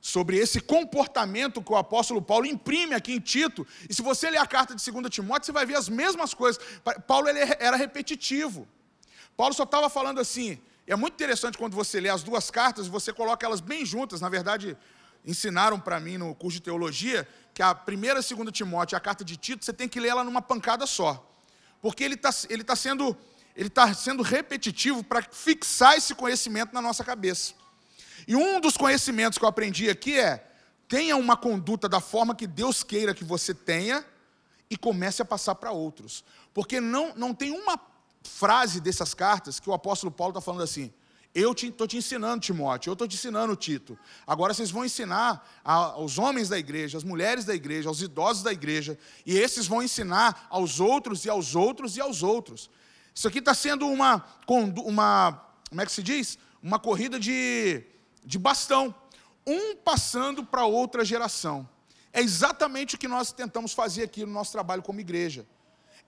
sobre 0.00 0.36
esse 0.36 0.60
comportamento 0.60 1.62
que 1.62 1.72
o 1.72 1.76
apóstolo 1.76 2.22
Paulo 2.22 2.46
imprime 2.46 2.94
aqui 2.94 3.12
em 3.12 3.20
Tito. 3.20 3.66
E 3.88 3.94
se 3.94 4.02
você 4.02 4.30
ler 4.30 4.38
a 4.38 4.46
carta 4.46 4.74
de 4.74 4.90
2 4.90 5.10
Timóteo, 5.10 5.46
você 5.46 5.52
vai 5.52 5.66
ver 5.66 5.76
as 5.76 5.88
mesmas 5.88 6.32
coisas. 6.34 6.62
Paulo 7.06 7.28
ele 7.28 7.40
era 7.58 7.76
repetitivo. 7.76 8.66
Paulo 9.36 9.54
só 9.54 9.64
estava 9.64 9.88
falando 9.88 10.20
assim. 10.20 10.58
É 10.86 10.96
muito 10.96 11.14
interessante 11.14 11.58
quando 11.58 11.74
você 11.74 12.00
lê 12.00 12.08
as 12.08 12.22
duas 12.22 12.50
cartas 12.50 12.86
e 12.86 12.90
você 12.90 13.12
coloca 13.12 13.44
elas 13.44 13.60
bem 13.60 13.84
juntas. 13.84 14.20
Na 14.20 14.28
verdade, 14.28 14.76
ensinaram 15.24 15.78
para 15.78 16.00
mim 16.00 16.16
no 16.16 16.34
curso 16.34 16.56
de 16.58 16.62
teologia 16.62 17.28
que 17.52 17.62
a 17.62 17.74
primeira 17.74 18.20
e 18.20 18.22
segunda 18.22 18.52
Timóteo 18.52 18.96
a 18.96 19.00
carta 19.00 19.24
de 19.24 19.36
Tito, 19.36 19.64
você 19.64 19.72
tem 19.72 19.88
que 19.88 20.00
ler 20.00 20.08
ela 20.08 20.24
numa 20.24 20.40
pancada 20.40 20.86
só. 20.86 21.28
Porque 21.82 22.02
ele 22.02 22.14
está 22.14 22.30
ele 22.48 22.64
tá 22.64 22.74
sendo, 22.74 23.16
ele 23.54 23.68
tá 23.68 23.92
sendo 23.92 24.22
repetitivo 24.22 25.02
para 25.02 25.22
fixar 25.22 25.96
esse 25.96 26.14
conhecimento 26.14 26.72
na 26.72 26.80
nossa 26.80 27.04
cabeça. 27.04 27.54
E 28.28 28.36
um 28.36 28.60
dos 28.60 28.76
conhecimentos 28.76 29.38
que 29.38 29.44
eu 29.44 29.48
aprendi 29.48 29.88
aqui 29.88 30.20
é: 30.20 30.46
tenha 30.86 31.16
uma 31.16 31.34
conduta 31.34 31.88
da 31.88 31.98
forma 31.98 32.34
que 32.34 32.46
Deus 32.46 32.82
queira 32.82 33.14
que 33.14 33.24
você 33.24 33.54
tenha 33.54 34.04
e 34.68 34.76
comece 34.76 35.22
a 35.22 35.24
passar 35.24 35.54
para 35.54 35.72
outros. 35.72 36.22
Porque 36.52 36.78
não, 36.78 37.14
não 37.16 37.32
tem 37.32 37.50
uma 37.50 37.80
frase 38.22 38.82
dessas 38.82 39.14
cartas 39.14 39.58
que 39.58 39.70
o 39.70 39.72
apóstolo 39.72 40.12
Paulo 40.12 40.32
está 40.32 40.42
falando 40.42 40.62
assim. 40.62 40.92
Eu 41.34 41.52
estou 41.52 41.86
te, 41.86 41.92
te, 41.92 41.96
ensinando, 41.96 42.40
Timóteo, 42.40 42.90
eu 42.90 42.92
estou 42.94 43.08
te 43.08 43.14
ensinando, 43.14 43.54
Tito. 43.56 43.98
Agora 44.26 44.52
vocês 44.52 44.70
vão 44.70 44.84
ensinar 44.84 45.46
aos 45.64 46.18
homens 46.18 46.48
da 46.48 46.58
igreja, 46.58 46.98
às 46.98 47.04
mulheres 47.04 47.44
da 47.44 47.54
igreja, 47.54 47.88
aos 47.88 48.02
idosos 48.02 48.42
da 48.42 48.52
igreja, 48.52 48.98
e 49.24 49.38
esses 49.38 49.66
vão 49.66 49.82
ensinar 49.82 50.46
aos 50.50 50.80
outros 50.80 51.24
e 51.24 51.30
aos 51.30 51.54
outros 51.54 51.96
e 51.96 52.00
aos 52.00 52.22
outros. 52.22 52.68
Isso 53.14 53.28
aqui 53.28 53.38
está 53.38 53.54
sendo 53.54 53.86
uma, 53.86 54.24
uma, 54.84 55.44
como 55.68 55.80
é 55.80 55.86
que 55.86 55.92
se 55.92 56.02
diz? 56.02 56.38
Uma 56.62 56.78
corrida 56.78 57.20
de, 57.20 57.84
de 58.28 58.38
bastão, 58.38 58.94
um 59.46 59.74
passando 59.74 60.44
para 60.44 60.66
outra 60.66 61.02
geração. 61.02 61.66
É 62.12 62.20
exatamente 62.20 62.94
o 62.94 62.98
que 62.98 63.08
nós 63.08 63.32
tentamos 63.32 63.72
fazer 63.72 64.02
aqui 64.02 64.26
no 64.26 64.32
nosso 64.32 64.52
trabalho 64.52 64.82
como 64.82 65.00
igreja. 65.00 65.46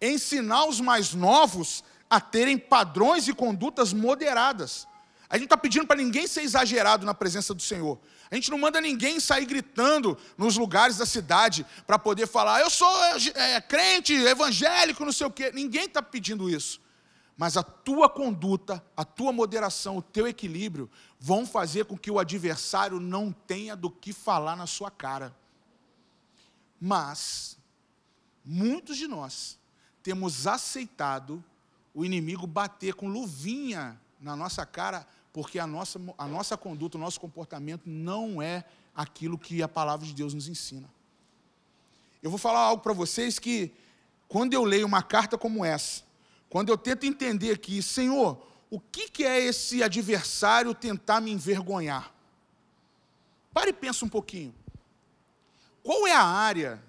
Ensinar 0.03 0.67
os 0.67 0.83
mais 0.83 1.15
novos 1.15 1.83
a 2.11 2.21
terem 2.21 2.59
padrões 2.59 3.27
e 3.27 3.33
condutas 3.33 3.95
moderadas. 3.95 4.87
A 5.31 5.37
gente 5.37 5.45
está 5.45 5.57
pedindo 5.57 5.87
para 5.87 5.97
ninguém 5.97 6.27
ser 6.27 6.43
exagerado 6.43 7.07
na 7.07 7.15
presença 7.15 7.55
do 7.55 7.63
Senhor. 7.63 7.99
A 8.31 8.35
gente 8.35 8.51
não 8.51 8.59
manda 8.59 8.83
ninguém 8.83 9.19
sair 9.19 9.47
gritando 9.47 10.19
nos 10.37 10.59
lugares 10.59 10.99
da 10.99 11.07
cidade 11.07 11.65
para 11.87 11.99
poder 11.99 12.27
falar, 12.27 12.61
eu 12.61 12.69
sou 12.69 12.93
é, 13.35 13.63
crente, 13.63 14.13
evangélico, 14.13 15.07
não 15.07 15.13
sei 15.13 15.27
o 15.27 15.31
quê. 15.31 15.53
Ninguém 15.55 15.87
está 15.87 16.03
pedindo 16.03 16.51
isso 16.51 16.83
mas 17.41 17.57
a 17.57 17.63
tua 17.63 18.07
conduta, 18.07 18.85
a 18.95 19.03
tua 19.03 19.33
moderação, 19.33 19.97
o 19.97 20.03
teu 20.03 20.29
equilíbrio 20.29 20.91
vão 21.21 21.47
fazer 21.47 21.85
com 21.85 21.99
que 21.99 22.11
o 22.11 22.19
adversário 22.19 22.99
não 22.99 23.31
tenha 23.31 23.77
do 23.77 23.91
que 23.91 24.11
falar 24.11 24.57
na 24.57 24.67
sua 24.67 24.91
cara. 24.91 25.37
Mas 26.81 27.59
muitos 28.43 28.97
de 28.97 29.07
nós 29.07 29.59
temos 30.03 30.47
aceitado 30.47 31.45
o 31.95 32.07
inimigo 32.07 32.47
bater 32.47 32.95
com 32.95 33.07
luvinha 33.07 34.01
na 34.19 34.35
nossa 34.35 34.65
cara, 34.65 35.07
porque 35.31 35.59
a 35.59 35.67
nossa, 35.67 36.01
a 36.17 36.27
nossa 36.27 36.57
conduta, 36.57 36.97
o 36.97 37.01
nosso 37.01 37.21
comportamento 37.21 37.83
não 37.85 38.41
é 38.41 38.65
aquilo 38.97 39.37
que 39.37 39.63
a 39.63 39.69
palavra 39.69 40.07
de 40.07 40.15
Deus 40.15 40.33
nos 40.33 40.49
ensina. 40.49 40.89
Eu 42.23 42.31
vou 42.31 42.39
falar 42.39 42.61
algo 42.61 42.83
para 42.83 42.95
vocês 42.95 43.39
que, 43.39 43.73
quando 44.27 44.55
eu 44.55 44.65
leio 44.65 44.87
uma 44.87 45.03
carta 45.03 45.37
como 45.37 45.65
essa, 45.65 46.03
quando 46.49 46.71
eu 46.71 46.79
tento 46.79 47.05
entender 47.05 47.53
aqui, 47.53 47.83
Senhor, 47.83 48.50
o 48.71 48.79
que, 48.79 49.09
que 49.09 49.25
é 49.25 49.41
esse 49.41 49.83
adversário 49.83 50.73
tentar 50.73 51.21
me 51.21 51.33
envergonhar? 51.33 52.15
Pare 53.53 53.71
e 53.71 53.73
pensa 53.73 54.05
um 54.05 54.09
pouquinho. 54.09 54.55
Qual 55.83 56.07
é 56.07 56.13
a 56.13 56.23
área 56.23 56.81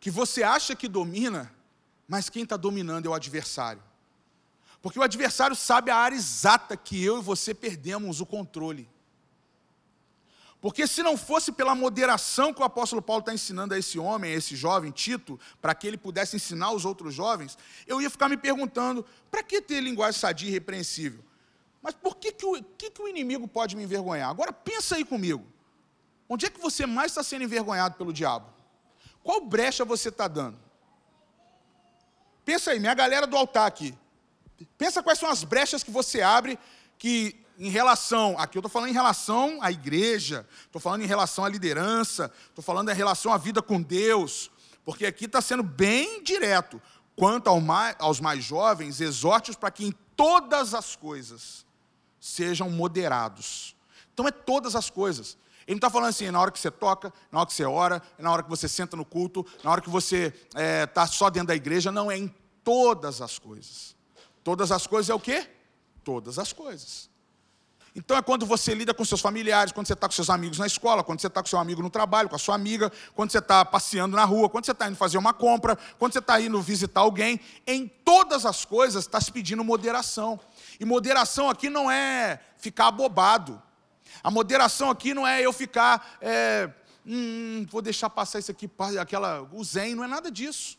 que 0.00 0.10
você 0.10 0.42
acha 0.42 0.74
que 0.74 0.88
domina, 0.88 1.54
mas 2.08 2.28
quem 2.28 2.42
está 2.42 2.56
dominando 2.56 3.06
é 3.06 3.08
o 3.08 3.14
adversário? 3.14 3.82
Porque 4.82 4.98
o 4.98 5.02
adversário 5.02 5.54
sabe 5.54 5.92
a 5.92 5.96
área 5.96 6.16
exata 6.16 6.76
que 6.76 7.02
eu 7.02 7.18
e 7.18 7.22
você 7.22 7.54
perdemos 7.54 8.20
o 8.20 8.26
controle. 8.26 8.88
Porque 10.62 10.86
se 10.86 11.02
não 11.02 11.16
fosse 11.16 11.50
pela 11.50 11.74
moderação 11.74 12.54
que 12.54 12.62
o 12.62 12.64
apóstolo 12.64 13.02
Paulo 13.02 13.18
está 13.18 13.34
ensinando 13.34 13.74
a 13.74 13.78
esse 13.78 13.98
homem, 13.98 14.32
a 14.32 14.36
esse 14.36 14.54
jovem, 14.54 14.92
Tito, 14.92 15.38
para 15.60 15.74
que 15.74 15.88
ele 15.88 15.98
pudesse 15.98 16.36
ensinar 16.36 16.70
os 16.70 16.84
outros 16.84 17.12
jovens, 17.12 17.58
eu 17.84 18.00
ia 18.00 18.08
ficar 18.08 18.28
me 18.28 18.36
perguntando, 18.36 19.04
para 19.28 19.42
que 19.42 19.60
ter 19.60 19.80
linguagem 19.80 20.20
sadia 20.20 20.48
e 20.48 20.52
repreensível? 20.52 21.24
Mas 21.82 21.96
por 21.96 22.14
que, 22.14 22.30
que, 22.30 22.46
o, 22.46 22.62
que, 22.78 22.90
que 22.90 23.02
o 23.02 23.08
inimigo 23.08 23.48
pode 23.48 23.74
me 23.74 23.82
envergonhar? 23.82 24.30
Agora 24.30 24.52
pensa 24.52 24.94
aí 24.94 25.04
comigo. 25.04 25.44
Onde 26.28 26.46
é 26.46 26.48
que 26.48 26.60
você 26.60 26.86
mais 26.86 27.10
está 27.10 27.24
sendo 27.24 27.42
envergonhado 27.42 27.96
pelo 27.96 28.12
diabo? 28.12 28.46
Qual 29.24 29.40
brecha 29.40 29.84
você 29.84 30.10
está 30.10 30.28
dando? 30.28 30.56
Pensa 32.44 32.70
aí, 32.70 32.78
minha 32.78 32.94
galera 32.94 33.26
do 33.26 33.36
altar 33.36 33.66
aqui. 33.66 33.98
Pensa 34.78 35.02
quais 35.02 35.18
são 35.18 35.28
as 35.28 35.42
brechas 35.42 35.82
que 35.82 35.90
você 35.90 36.22
abre 36.22 36.56
que 36.96 37.41
em 37.62 37.68
relação, 37.68 38.34
aqui 38.38 38.58
eu 38.58 38.60
estou 38.60 38.68
falando 38.68 38.90
em 38.90 38.92
relação 38.92 39.62
à 39.62 39.70
igreja, 39.70 40.44
estou 40.64 40.80
falando 40.80 41.02
em 41.02 41.06
relação 41.06 41.44
à 41.44 41.48
liderança, 41.48 42.28
estou 42.48 42.62
falando 42.62 42.90
em 42.90 42.94
relação 42.94 43.32
à 43.32 43.38
vida 43.38 43.62
com 43.62 43.80
Deus, 43.80 44.50
porque 44.84 45.06
aqui 45.06 45.26
está 45.26 45.40
sendo 45.40 45.62
bem 45.62 46.24
direto. 46.24 46.82
Quanto 47.14 47.46
ao 47.46 47.60
mais, 47.60 47.94
aos 48.00 48.18
mais 48.18 48.42
jovens, 48.42 49.00
exorte-os 49.00 49.56
para 49.56 49.70
que 49.70 49.86
em 49.86 49.92
todas 50.16 50.74
as 50.74 50.96
coisas 50.96 51.64
sejam 52.18 52.68
moderados. 52.68 53.76
Então 54.12 54.26
é 54.26 54.32
todas 54.32 54.74
as 54.74 54.90
coisas. 54.90 55.38
Ele 55.64 55.74
não 55.74 55.76
está 55.76 55.88
falando 55.90 56.08
assim, 56.08 56.28
na 56.32 56.40
hora 56.40 56.50
que 56.50 56.58
você 56.58 56.70
toca, 56.70 57.12
na 57.30 57.38
hora 57.38 57.46
que 57.46 57.54
você 57.54 57.64
ora, 57.64 58.02
na 58.18 58.32
hora 58.32 58.42
que 58.42 58.50
você 58.50 58.66
senta 58.66 58.96
no 58.96 59.04
culto, 59.04 59.46
na 59.62 59.70
hora 59.70 59.80
que 59.80 59.88
você 59.88 60.34
está 60.48 60.60
é, 60.60 60.84
tá 60.84 61.06
só 61.06 61.30
dentro 61.30 61.48
da 61.48 61.54
igreja. 61.54 61.92
Não, 61.92 62.10
é 62.10 62.18
em 62.18 62.34
todas 62.64 63.22
as 63.22 63.38
coisas. 63.38 63.94
Todas 64.42 64.72
as 64.72 64.84
coisas 64.84 65.10
é 65.10 65.14
o 65.14 65.20
quê? 65.20 65.48
Todas 66.02 66.40
as 66.40 66.52
coisas. 66.52 67.11
Então 67.94 68.16
é 68.16 68.22
quando 68.22 68.46
você 68.46 68.74
lida 68.74 68.94
com 68.94 69.04
seus 69.04 69.20
familiares, 69.20 69.70
quando 69.70 69.86
você 69.86 69.92
está 69.92 70.08
com 70.08 70.14
seus 70.14 70.30
amigos 70.30 70.58
na 70.58 70.66
escola, 70.66 71.04
quando 71.04 71.20
você 71.20 71.26
está 71.26 71.42
com 71.42 71.48
seu 71.48 71.58
amigo 71.58 71.82
no 71.82 71.90
trabalho, 71.90 72.28
com 72.28 72.36
a 72.36 72.38
sua 72.38 72.54
amiga, 72.54 72.90
quando 73.14 73.30
você 73.30 73.38
está 73.38 73.64
passeando 73.64 74.16
na 74.16 74.24
rua, 74.24 74.48
quando 74.48 74.64
você 74.64 74.72
está 74.72 74.88
indo 74.88 74.96
fazer 74.96 75.18
uma 75.18 75.34
compra, 75.34 75.76
quando 75.98 76.14
você 76.14 76.18
está 76.18 76.40
indo 76.40 76.60
visitar 76.62 77.00
alguém, 77.00 77.38
em 77.66 77.86
todas 77.86 78.46
as 78.46 78.64
coisas 78.64 79.04
está 79.04 79.20
se 79.20 79.30
pedindo 79.30 79.62
moderação. 79.62 80.40
E 80.80 80.86
moderação 80.86 81.50
aqui 81.50 81.68
não 81.68 81.90
é 81.90 82.40
ficar 82.56 82.86
abobado. 82.86 83.60
A 84.24 84.30
moderação 84.30 84.88
aqui 84.88 85.12
não 85.12 85.26
é 85.26 85.42
eu 85.42 85.52
ficar, 85.52 86.16
é, 86.22 86.70
hum, 87.06 87.66
vou 87.70 87.82
deixar 87.82 88.08
passar 88.08 88.38
isso 88.38 88.50
aqui, 88.50 88.70
aquela, 88.98 89.42
o 89.52 89.62
zen, 89.62 89.94
não 89.94 90.04
é 90.04 90.06
nada 90.06 90.30
disso. 90.30 90.78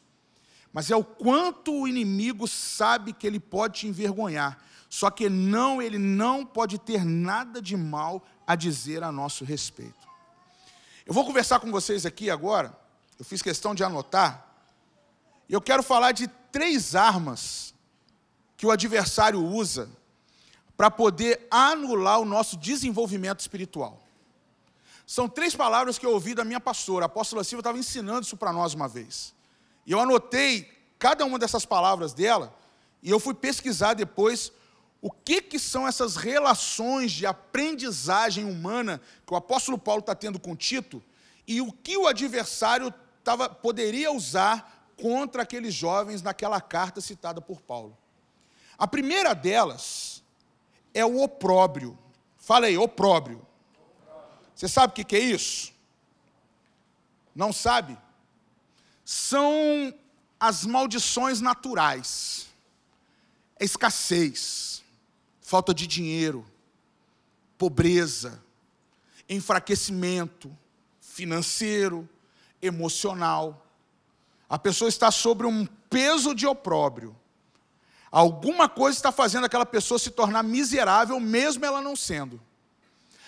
Mas 0.71 0.89
é 0.89 0.95
o 0.95 1.03
quanto 1.03 1.81
o 1.81 1.87
inimigo 1.87 2.47
sabe 2.47 3.13
que 3.13 3.27
ele 3.27 3.39
pode 3.39 3.81
te 3.81 3.87
envergonhar. 3.87 4.57
Só 4.93 5.09
que 5.09 5.27
não, 5.27 5.81
ele 5.81 5.97
não 5.97 6.45
pode 6.45 6.77
ter 6.77 7.03
nada 7.03 7.59
de 7.59 7.75
mal 7.75 8.23
a 8.45 8.55
dizer 8.55 9.01
a 9.01 9.11
nosso 9.11 9.43
respeito. 9.43 10.07
Eu 11.03 11.15
vou 11.15 11.25
conversar 11.25 11.59
com 11.59 11.71
vocês 11.71 12.05
aqui 12.05 12.29
agora, 12.29 12.77
eu 13.17 13.25
fiz 13.25 13.41
questão 13.41 13.73
de 13.73 13.83
anotar, 13.83 14.47
e 15.49 15.53
eu 15.53 15.59
quero 15.59 15.81
falar 15.81 16.11
de 16.11 16.27
três 16.51 16.93
armas 16.93 17.73
que 18.55 18.67
o 18.67 18.71
adversário 18.71 19.43
usa 19.43 19.89
para 20.77 20.91
poder 20.91 21.47
anular 21.49 22.19
o 22.19 22.25
nosso 22.25 22.55
desenvolvimento 22.55 23.39
espiritual. 23.39 23.99
São 25.07 25.27
três 25.27 25.55
palavras 25.55 25.97
que 25.97 26.05
eu 26.05 26.11
ouvi 26.11 26.35
da 26.35 26.45
minha 26.45 26.59
pastora, 26.59 27.05
a 27.05 27.07
apóstola 27.07 27.43
Silva 27.43 27.61
estava 27.61 27.79
ensinando 27.79 28.27
isso 28.27 28.37
para 28.37 28.53
nós 28.53 28.75
uma 28.75 28.87
vez. 28.87 29.33
E 29.87 29.91
eu 29.91 29.99
anotei 29.99 30.71
cada 30.99 31.25
uma 31.25 31.39
dessas 31.39 31.65
palavras 31.65 32.13
dela, 32.13 32.55
e 33.01 33.09
eu 33.09 33.19
fui 33.19 33.33
pesquisar 33.33 33.95
depois 33.95 34.51
o 35.03 35.11
que, 35.11 35.41
que 35.41 35.59
são 35.59 35.85
essas 35.85 36.15
relações 36.15 37.11
de 37.11 37.25
aprendizagem 37.25 38.45
humana 38.45 39.01
que 39.27 39.33
o 39.33 39.35
apóstolo 39.35 39.77
Paulo 39.77 39.99
está 39.99 40.15
tendo 40.15 40.39
com 40.39 40.55
Tito 40.55 41.03
e 41.45 41.59
o 41.59 41.73
que 41.73 41.97
o 41.97 42.07
adversário 42.07 42.89
tava, 43.21 43.49
poderia 43.49 44.13
usar 44.13 44.87
contra 44.95 45.43
aqueles 45.43 45.73
jovens 45.73 46.21
naquela 46.21 46.61
carta 46.61 47.01
citada 47.01 47.41
por 47.41 47.59
Paulo. 47.59 47.97
A 48.77 48.87
primeira 48.87 49.33
delas 49.35 50.23
é 50.93 51.05
o 51.05 51.21
opróbrio. 51.21 51.99
Fala 52.37 52.67
aí, 52.67 52.77
opróbrio. 52.77 53.45
Você 54.55 54.69
sabe 54.69 54.91
o 54.91 55.05
que 55.05 55.17
é 55.17 55.19
isso? 55.19 55.73
Não 57.35 57.51
sabe? 57.51 57.97
São 59.03 59.93
as 60.39 60.63
maldições 60.63 61.41
naturais. 61.41 62.47
É 63.59 63.65
escassez 63.65 64.82
falta 65.43 65.73
de 65.73 65.85
dinheiro, 65.85 66.43
pobreza, 67.57 68.41
enfraquecimento 69.29 70.55
financeiro, 71.01 72.09
emocional. 72.61 73.67
A 74.49 74.57
pessoa 74.57 74.89
está 74.89 75.11
sobre 75.11 75.45
um 75.45 75.65
peso 75.89 76.33
de 76.33 76.47
opróbrio. 76.47 77.15
Alguma 78.09 78.69
coisa 78.69 78.97
está 78.97 79.11
fazendo 79.11 79.45
aquela 79.45 79.65
pessoa 79.65 79.99
se 79.99 80.11
tornar 80.11 80.43
miserável, 80.43 81.19
mesmo 81.19 81.65
ela 81.65 81.81
não 81.81 81.95
sendo. 81.95 82.41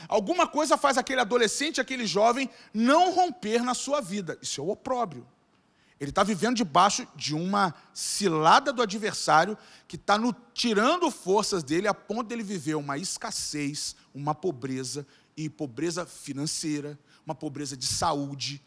Alguma 0.07 0.47
coisa 0.47 0.77
faz 0.77 0.97
aquele 0.97 1.21
adolescente, 1.21 1.81
aquele 1.81 2.05
jovem, 2.05 2.49
não 2.73 3.11
romper 3.11 3.61
na 3.63 3.73
sua 3.73 3.99
vida. 4.01 4.37
Isso 4.41 4.61
é 4.61 4.63
o 4.63 4.69
opróbrio. 4.69 5.27
Ele 5.99 6.09
está 6.09 6.23
vivendo 6.23 6.57
debaixo 6.57 7.07
de 7.15 7.33
uma 7.33 7.73
cilada 7.93 8.73
do 8.73 8.81
adversário 8.81 9.57
que 9.87 9.95
está 9.95 10.17
tirando 10.53 11.09
forças 11.09 11.63
dele 11.63 11.87
a 11.87 11.93
ponto 11.93 12.23
dele 12.23 12.43
viver 12.43 12.75
uma 12.75 12.97
escassez, 12.97 13.95
uma 14.13 14.35
pobreza, 14.35 15.07
e 15.37 15.49
pobreza 15.49 16.05
financeira, 16.05 16.97
uma 17.25 17.35
pobreza 17.35 17.75
de 17.75 17.85
saúde. 17.85 18.61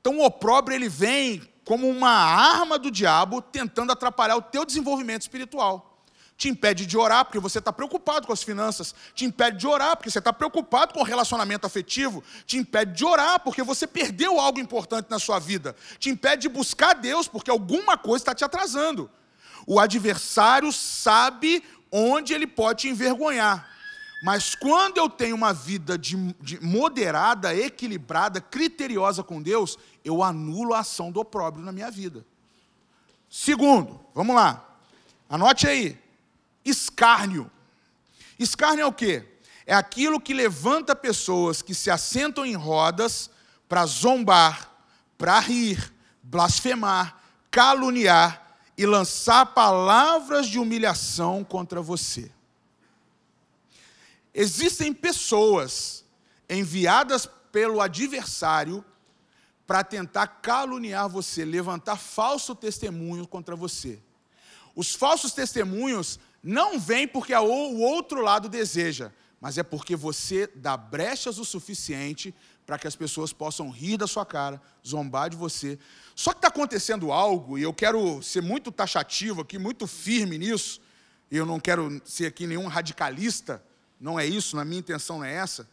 Então 0.00 0.18
o 0.18 0.24
opróbrio 0.24 0.74
ele 0.74 0.88
vem 0.88 1.42
como 1.64 1.88
uma 1.88 2.10
arma 2.10 2.78
do 2.78 2.90
diabo 2.90 3.40
tentando 3.40 3.92
atrapalhar 3.92 4.36
o 4.36 4.42
teu 4.42 4.64
desenvolvimento 4.64 5.22
espiritual 5.22 5.89
te 6.40 6.48
impede 6.48 6.86
de 6.86 6.96
orar 6.96 7.26
porque 7.26 7.38
você 7.38 7.58
está 7.58 7.70
preocupado 7.70 8.26
com 8.26 8.32
as 8.32 8.42
finanças, 8.42 8.94
te 9.14 9.26
impede 9.26 9.58
de 9.58 9.66
orar 9.66 9.94
porque 9.94 10.10
você 10.10 10.20
está 10.20 10.32
preocupado 10.32 10.94
com 10.94 11.00
o 11.00 11.04
relacionamento 11.04 11.66
afetivo, 11.66 12.24
te 12.46 12.56
impede 12.56 12.94
de 12.94 13.04
orar 13.04 13.40
porque 13.40 13.62
você 13.62 13.86
perdeu 13.86 14.40
algo 14.40 14.58
importante 14.58 15.10
na 15.10 15.18
sua 15.18 15.38
vida, 15.38 15.76
te 15.98 16.08
impede 16.08 16.40
de 16.40 16.48
buscar 16.48 16.94
Deus 16.94 17.28
porque 17.28 17.50
alguma 17.50 17.98
coisa 17.98 18.22
está 18.22 18.34
te 18.34 18.42
atrasando. 18.42 19.10
O 19.66 19.78
adversário 19.78 20.72
sabe 20.72 21.62
onde 21.92 22.32
ele 22.32 22.46
pode 22.46 22.80
te 22.80 22.88
envergonhar. 22.88 23.68
Mas 24.22 24.54
quando 24.54 24.96
eu 24.96 25.10
tenho 25.10 25.36
uma 25.36 25.52
vida 25.52 25.98
de, 25.98 26.16
de 26.40 26.58
moderada, 26.64 27.54
equilibrada, 27.54 28.40
criteriosa 28.40 29.22
com 29.22 29.42
Deus, 29.42 29.78
eu 30.02 30.22
anulo 30.22 30.72
a 30.72 30.78
ação 30.78 31.12
do 31.12 31.20
opróbrio 31.20 31.62
na 31.62 31.70
minha 31.70 31.90
vida. 31.90 32.24
Segundo, 33.28 34.00
vamos 34.14 34.34
lá. 34.34 34.66
Anote 35.28 35.66
aí 35.66 36.00
escárnio. 36.64 37.50
Escárnio 38.38 38.82
é 38.82 38.86
o 38.86 38.92
quê? 38.92 39.26
É 39.66 39.74
aquilo 39.74 40.20
que 40.20 40.34
levanta 40.34 40.96
pessoas 40.96 41.62
que 41.62 41.74
se 41.74 41.90
assentam 41.90 42.44
em 42.44 42.54
rodas 42.54 43.30
para 43.68 43.86
zombar, 43.86 44.70
para 45.16 45.38
rir, 45.38 45.92
blasfemar, 46.22 47.20
caluniar 47.50 48.58
e 48.76 48.86
lançar 48.86 49.46
palavras 49.46 50.48
de 50.48 50.58
humilhação 50.58 51.44
contra 51.44 51.80
você. 51.80 52.30
Existem 54.34 54.92
pessoas 54.92 56.04
enviadas 56.48 57.28
pelo 57.52 57.80
adversário 57.80 58.84
para 59.66 59.84
tentar 59.84 60.26
caluniar 60.26 61.08
você, 61.08 61.44
levantar 61.44 61.96
falso 61.96 62.54
testemunho 62.54 63.26
contra 63.26 63.54
você. 63.54 64.00
Os 64.74 64.94
falsos 64.94 65.32
testemunhos 65.32 66.18
não 66.42 66.78
vem 66.78 67.06
porque 67.06 67.34
o 67.34 67.78
outro 67.78 68.22
lado 68.22 68.48
deseja, 68.48 69.12
mas 69.40 69.58
é 69.58 69.62
porque 69.62 69.96
você 69.96 70.46
dá 70.54 70.76
brechas 70.76 71.38
o 71.38 71.44
suficiente 71.44 72.34
para 72.66 72.78
que 72.78 72.86
as 72.86 72.94
pessoas 72.94 73.32
possam 73.32 73.68
rir 73.70 73.96
da 73.96 74.06
sua 74.06 74.24
cara, 74.24 74.60
zombar 74.86 75.28
de 75.28 75.36
você. 75.36 75.78
Só 76.14 76.32
que 76.32 76.38
está 76.38 76.48
acontecendo 76.48 77.10
algo, 77.10 77.58
e 77.58 77.62
eu 77.62 77.74
quero 77.74 78.22
ser 78.22 78.42
muito 78.42 78.70
taxativo 78.70 79.40
aqui, 79.40 79.58
muito 79.58 79.86
firme 79.86 80.38
nisso, 80.38 80.80
e 81.30 81.36
eu 81.36 81.44
não 81.44 81.58
quero 81.58 82.00
ser 82.04 82.26
aqui 82.26 82.46
nenhum 82.46 82.66
radicalista, 82.66 83.62
não 84.00 84.18
é 84.18 84.26
isso, 84.26 84.56
na 84.56 84.64
minha 84.64 84.80
intenção 84.80 85.18
não 85.18 85.24
é 85.24 85.34
essa. 85.34 85.68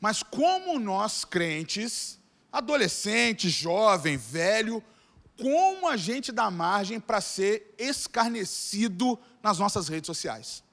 Mas 0.00 0.22
como 0.22 0.78
nós 0.78 1.24
crentes, 1.24 2.18
adolescente, 2.52 3.48
jovem, 3.48 4.16
velho, 4.16 4.82
como 5.40 5.88
a 5.88 5.96
gente 5.96 6.32
dá 6.32 6.50
margem 6.50 6.98
para 6.98 7.20
ser 7.20 7.74
escarnecido 7.78 9.18
nas 9.46 9.60
nossas 9.60 9.86
redes 9.86 10.08
sociais. 10.08 10.64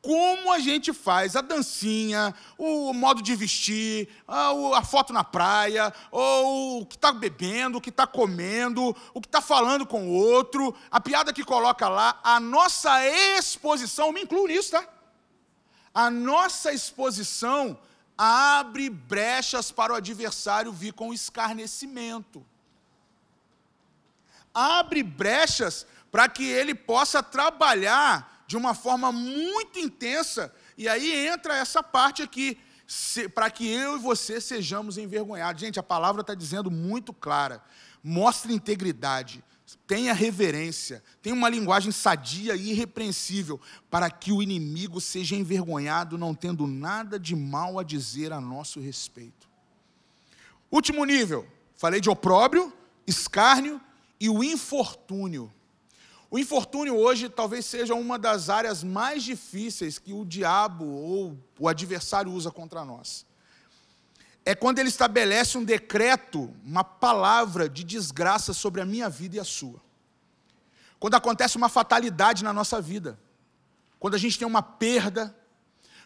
Como 0.00 0.50
a 0.50 0.58
gente 0.58 0.90
faz 0.90 1.36
a 1.36 1.42
dancinha, 1.42 2.34
o 2.56 2.94
modo 2.94 3.20
de 3.20 3.36
vestir, 3.36 4.08
a, 4.26 4.82
foto 4.82 5.12
na 5.12 5.22
praia, 5.22 5.92
ou 6.10 6.80
o 6.80 6.86
que 6.86 6.96
está 6.96 7.12
bebendo, 7.12 7.76
o 7.76 7.80
que 7.80 7.90
está 7.90 8.06
comendo, 8.06 8.96
o 9.12 9.20
que 9.20 9.28
está 9.28 9.42
falando 9.42 9.86
com 9.86 10.08
o 10.08 10.14
outro, 10.14 10.74
a 10.90 10.98
piada 10.98 11.30
que 11.30 11.44
coloca 11.44 11.90
lá, 11.90 12.18
a 12.24 12.40
nossa 12.40 13.06
exposição, 13.36 14.12
me 14.12 14.22
incluo 14.22 14.48
nisso, 14.48 14.70
tá? 14.70 14.88
A 15.94 16.08
nossa 16.08 16.72
exposição 16.72 17.78
abre 18.16 18.88
brechas 18.88 19.70
para 19.70 19.92
o 19.92 19.96
adversário 19.96 20.72
vir 20.72 20.94
com 20.94 21.12
escarnecimento 21.12 22.44
abre 24.54 25.02
brechas 25.02 25.86
para 26.12 26.28
que 26.28 26.44
ele 26.44 26.74
possa 26.74 27.22
trabalhar 27.22 28.44
de 28.46 28.54
uma 28.54 28.74
forma 28.74 29.10
muito 29.10 29.78
intensa. 29.78 30.54
E 30.76 30.86
aí 30.86 31.26
entra 31.26 31.56
essa 31.56 31.82
parte 31.82 32.22
aqui, 32.22 32.58
para 33.34 33.50
que 33.50 33.66
eu 33.66 33.96
e 33.96 33.98
você 33.98 34.38
sejamos 34.38 34.98
envergonhados. 34.98 35.62
Gente, 35.62 35.80
a 35.80 35.82
palavra 35.82 36.20
está 36.20 36.34
dizendo 36.34 36.70
muito 36.70 37.14
clara. 37.14 37.64
Mostre 38.04 38.52
integridade, 38.52 39.42
tenha 39.86 40.12
reverência, 40.12 41.02
tenha 41.22 41.34
uma 41.34 41.48
linguagem 41.48 41.90
sadia 41.90 42.54
e 42.54 42.72
irrepreensível, 42.72 43.58
para 43.90 44.10
que 44.10 44.32
o 44.32 44.42
inimigo 44.42 45.00
seja 45.00 45.34
envergonhado, 45.34 46.18
não 46.18 46.34
tendo 46.34 46.66
nada 46.66 47.18
de 47.18 47.34
mal 47.34 47.78
a 47.78 47.82
dizer 47.82 48.34
a 48.34 48.40
nosso 48.40 48.80
respeito. 48.80 49.48
Último 50.70 51.06
nível, 51.06 51.48
falei 51.74 52.02
de 52.02 52.10
opróbrio, 52.10 52.70
escárnio 53.06 53.80
e 54.20 54.28
o 54.28 54.44
infortúnio. 54.44 55.50
O 56.32 56.38
infortúnio 56.38 56.96
hoje 56.96 57.28
talvez 57.28 57.66
seja 57.66 57.94
uma 57.94 58.18
das 58.18 58.48
áreas 58.48 58.82
mais 58.82 59.22
difíceis 59.22 59.98
que 59.98 60.14
o 60.14 60.24
diabo 60.24 60.86
ou 60.86 61.38
o 61.58 61.68
adversário 61.68 62.32
usa 62.32 62.50
contra 62.50 62.86
nós. 62.86 63.26
É 64.42 64.54
quando 64.54 64.78
ele 64.78 64.88
estabelece 64.88 65.58
um 65.58 65.62
decreto, 65.62 66.50
uma 66.64 66.82
palavra 66.82 67.68
de 67.68 67.84
desgraça 67.84 68.54
sobre 68.54 68.80
a 68.80 68.86
minha 68.86 69.10
vida 69.10 69.36
e 69.36 69.40
a 69.40 69.44
sua. 69.44 69.78
Quando 70.98 71.16
acontece 71.16 71.58
uma 71.58 71.68
fatalidade 71.68 72.42
na 72.42 72.52
nossa 72.54 72.80
vida. 72.80 73.20
Quando 74.00 74.14
a 74.14 74.18
gente 74.18 74.38
tem 74.38 74.48
uma 74.48 74.62
perda. 74.62 75.36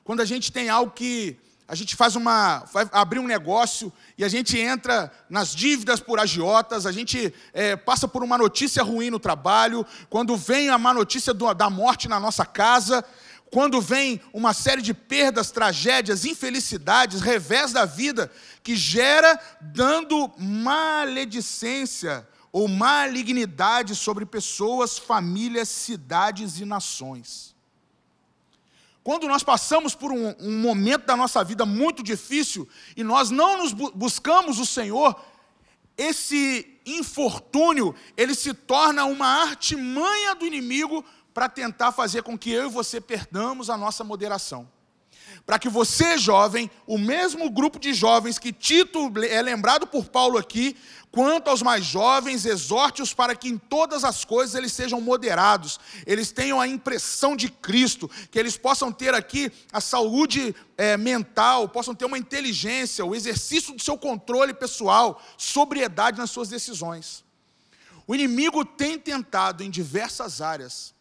Quando 0.03 0.23
a 0.23 0.25
gente 0.25 0.51
tem 0.51 0.69
algo 0.69 0.91
que 0.91 1.39
a 1.69 1.75
gente 1.75 1.97
faz 1.97 2.15
uma. 2.15 2.61
vai 2.73 2.89
abrir 2.93 3.19
um 3.19 3.27
negócio 3.27 3.93
e 4.17 4.25
a 4.25 4.29
gente 4.29 4.57
entra 4.57 5.11
nas 5.29 5.55
dívidas 5.55 5.99
por 5.99 6.21
agiotas, 6.21 6.87
a 6.87 6.93
gente 6.93 7.35
é, 7.53 7.75
passa 7.75 8.07
por 8.07 8.23
uma 8.23 8.39
notícia 8.39 8.83
ruim 8.85 9.11
no 9.11 9.19
trabalho, 9.19 9.85
quando 10.09 10.37
vem 10.37 10.69
a 10.69 10.79
má 10.79 10.95
notícia 10.95 11.35
do, 11.35 11.53
da 11.53 11.69
morte 11.69 12.09
na 12.09 12.21
nossa 12.21 12.47
casa, 12.47 13.05
quando 13.51 13.81
vem 13.81 14.21
uma 14.33 14.55
série 14.55 14.81
de 14.81 14.95
perdas, 14.95 15.51
tragédias, 15.51 16.25
infelicidades, 16.25 17.21
revés 17.21 17.73
da 17.73 17.85
vida, 17.85 18.31
que 18.63 18.77
gera 18.77 19.39
dando 19.61 20.33
maledicência 20.39 22.27
ou 22.53 22.69
malignidade 22.69 23.97
sobre 23.97 24.25
pessoas, 24.25 24.99
famílias, 24.99 25.69
cidades 25.69 26.61
e 26.61 26.65
nações. 26.65 27.56
Quando 29.07 29.29
nós 29.29 29.45
passamos 29.45 29.95
por 29.95 30.11
um, 30.11 30.35
um 30.40 30.59
momento 30.59 31.07
da 31.07 31.16
nossa 31.16 31.45
vida 31.45 31.64
muito 31.64 32.03
difícil 32.03 32.69
e 32.97 33.05
nós 33.05 33.31
não 33.31 33.59
nos 33.59 33.73
bu 33.73 33.92
buscamos 33.95 34.59
o 34.59 34.66
Senhor, 34.66 35.14
esse 35.97 36.81
infortúnio, 36.85 37.95
ele 38.16 38.35
se 38.35 38.53
torna 38.53 39.05
uma 39.05 39.29
artimanha 39.45 40.35
do 40.35 40.45
inimigo 40.45 41.05
para 41.33 41.49
tentar 41.49 41.92
fazer 41.92 42.25
com 42.25 42.37
que 42.37 42.51
eu 42.51 42.66
e 42.66 42.69
você 42.69 43.01
perdamos 43.01 43.71
a 43.71 43.77
nossa 43.77 44.03
moderação. 44.03 44.69
Para 45.44 45.59
que 45.59 45.68
você, 45.68 46.16
jovem, 46.16 46.70
o 46.87 46.99
mesmo 46.99 47.51
grupo 47.51 47.79
de 47.79 47.92
jovens 47.92 48.38
que 48.38 48.53
Tito 48.53 49.12
é 49.29 49.42
lembrado 49.42 49.87
por 49.87 50.07
Paulo 50.07 50.38
aqui, 50.38 50.77
Quanto 51.16 51.49
aos 51.49 51.62
mais 51.62 51.83
jovens, 51.83 52.44
exorte-os 52.44 53.14
para 53.14 53.35
que 53.35 53.49
em 53.49 53.57
todas 53.57 54.05
as 54.05 54.22
coisas 54.22 54.55
eles 54.55 54.70
sejam 54.70 55.01
moderados, 55.01 55.81
eles 56.07 56.31
tenham 56.31 56.61
a 56.61 56.68
impressão 56.68 57.35
de 57.35 57.49
Cristo, 57.49 58.07
que 58.31 58.38
eles 58.38 58.59
possam 58.59 58.92
ter 58.92 59.14
aqui 59.14 59.51
a 59.72 59.81
saúde 59.81 60.55
é, 60.77 60.94
mental, 60.99 61.70
possam 61.70 61.94
ter 61.94 62.05
uma 62.05 62.18
inteligência, 62.18 63.03
o 63.03 63.14
exercício 63.14 63.72
do 63.72 63.81
seu 63.81 63.96
controle 63.96 64.53
pessoal, 64.53 65.22
sobriedade 65.38 66.18
nas 66.18 66.31
suas 66.31 66.51
decisões. 66.51 67.25
O 68.07 68.14
inimigo 68.14 68.62
tem 68.62 68.99
tentado 68.99 69.62
em 69.62 69.70
diversas 69.70 70.42
áreas. 70.42 70.92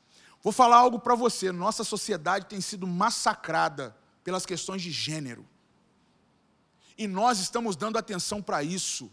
Vou 0.41 0.53
falar 0.53 0.77
algo 0.77 0.97
para 0.97 1.13
você: 1.13 1.51
nossa 1.51 1.83
sociedade 1.83 2.45
tem 2.45 2.61
sido 2.61 2.87
massacrada 2.87 3.93
pelas 4.25 4.45
questões 4.45 4.81
de 4.81 4.91
gênero. 4.91 5.45
E 6.97 7.07
nós 7.07 7.39
estamos 7.39 7.75
dando 7.75 7.97
atenção 7.97 8.41
para 8.41 8.63
isso. 8.63 9.09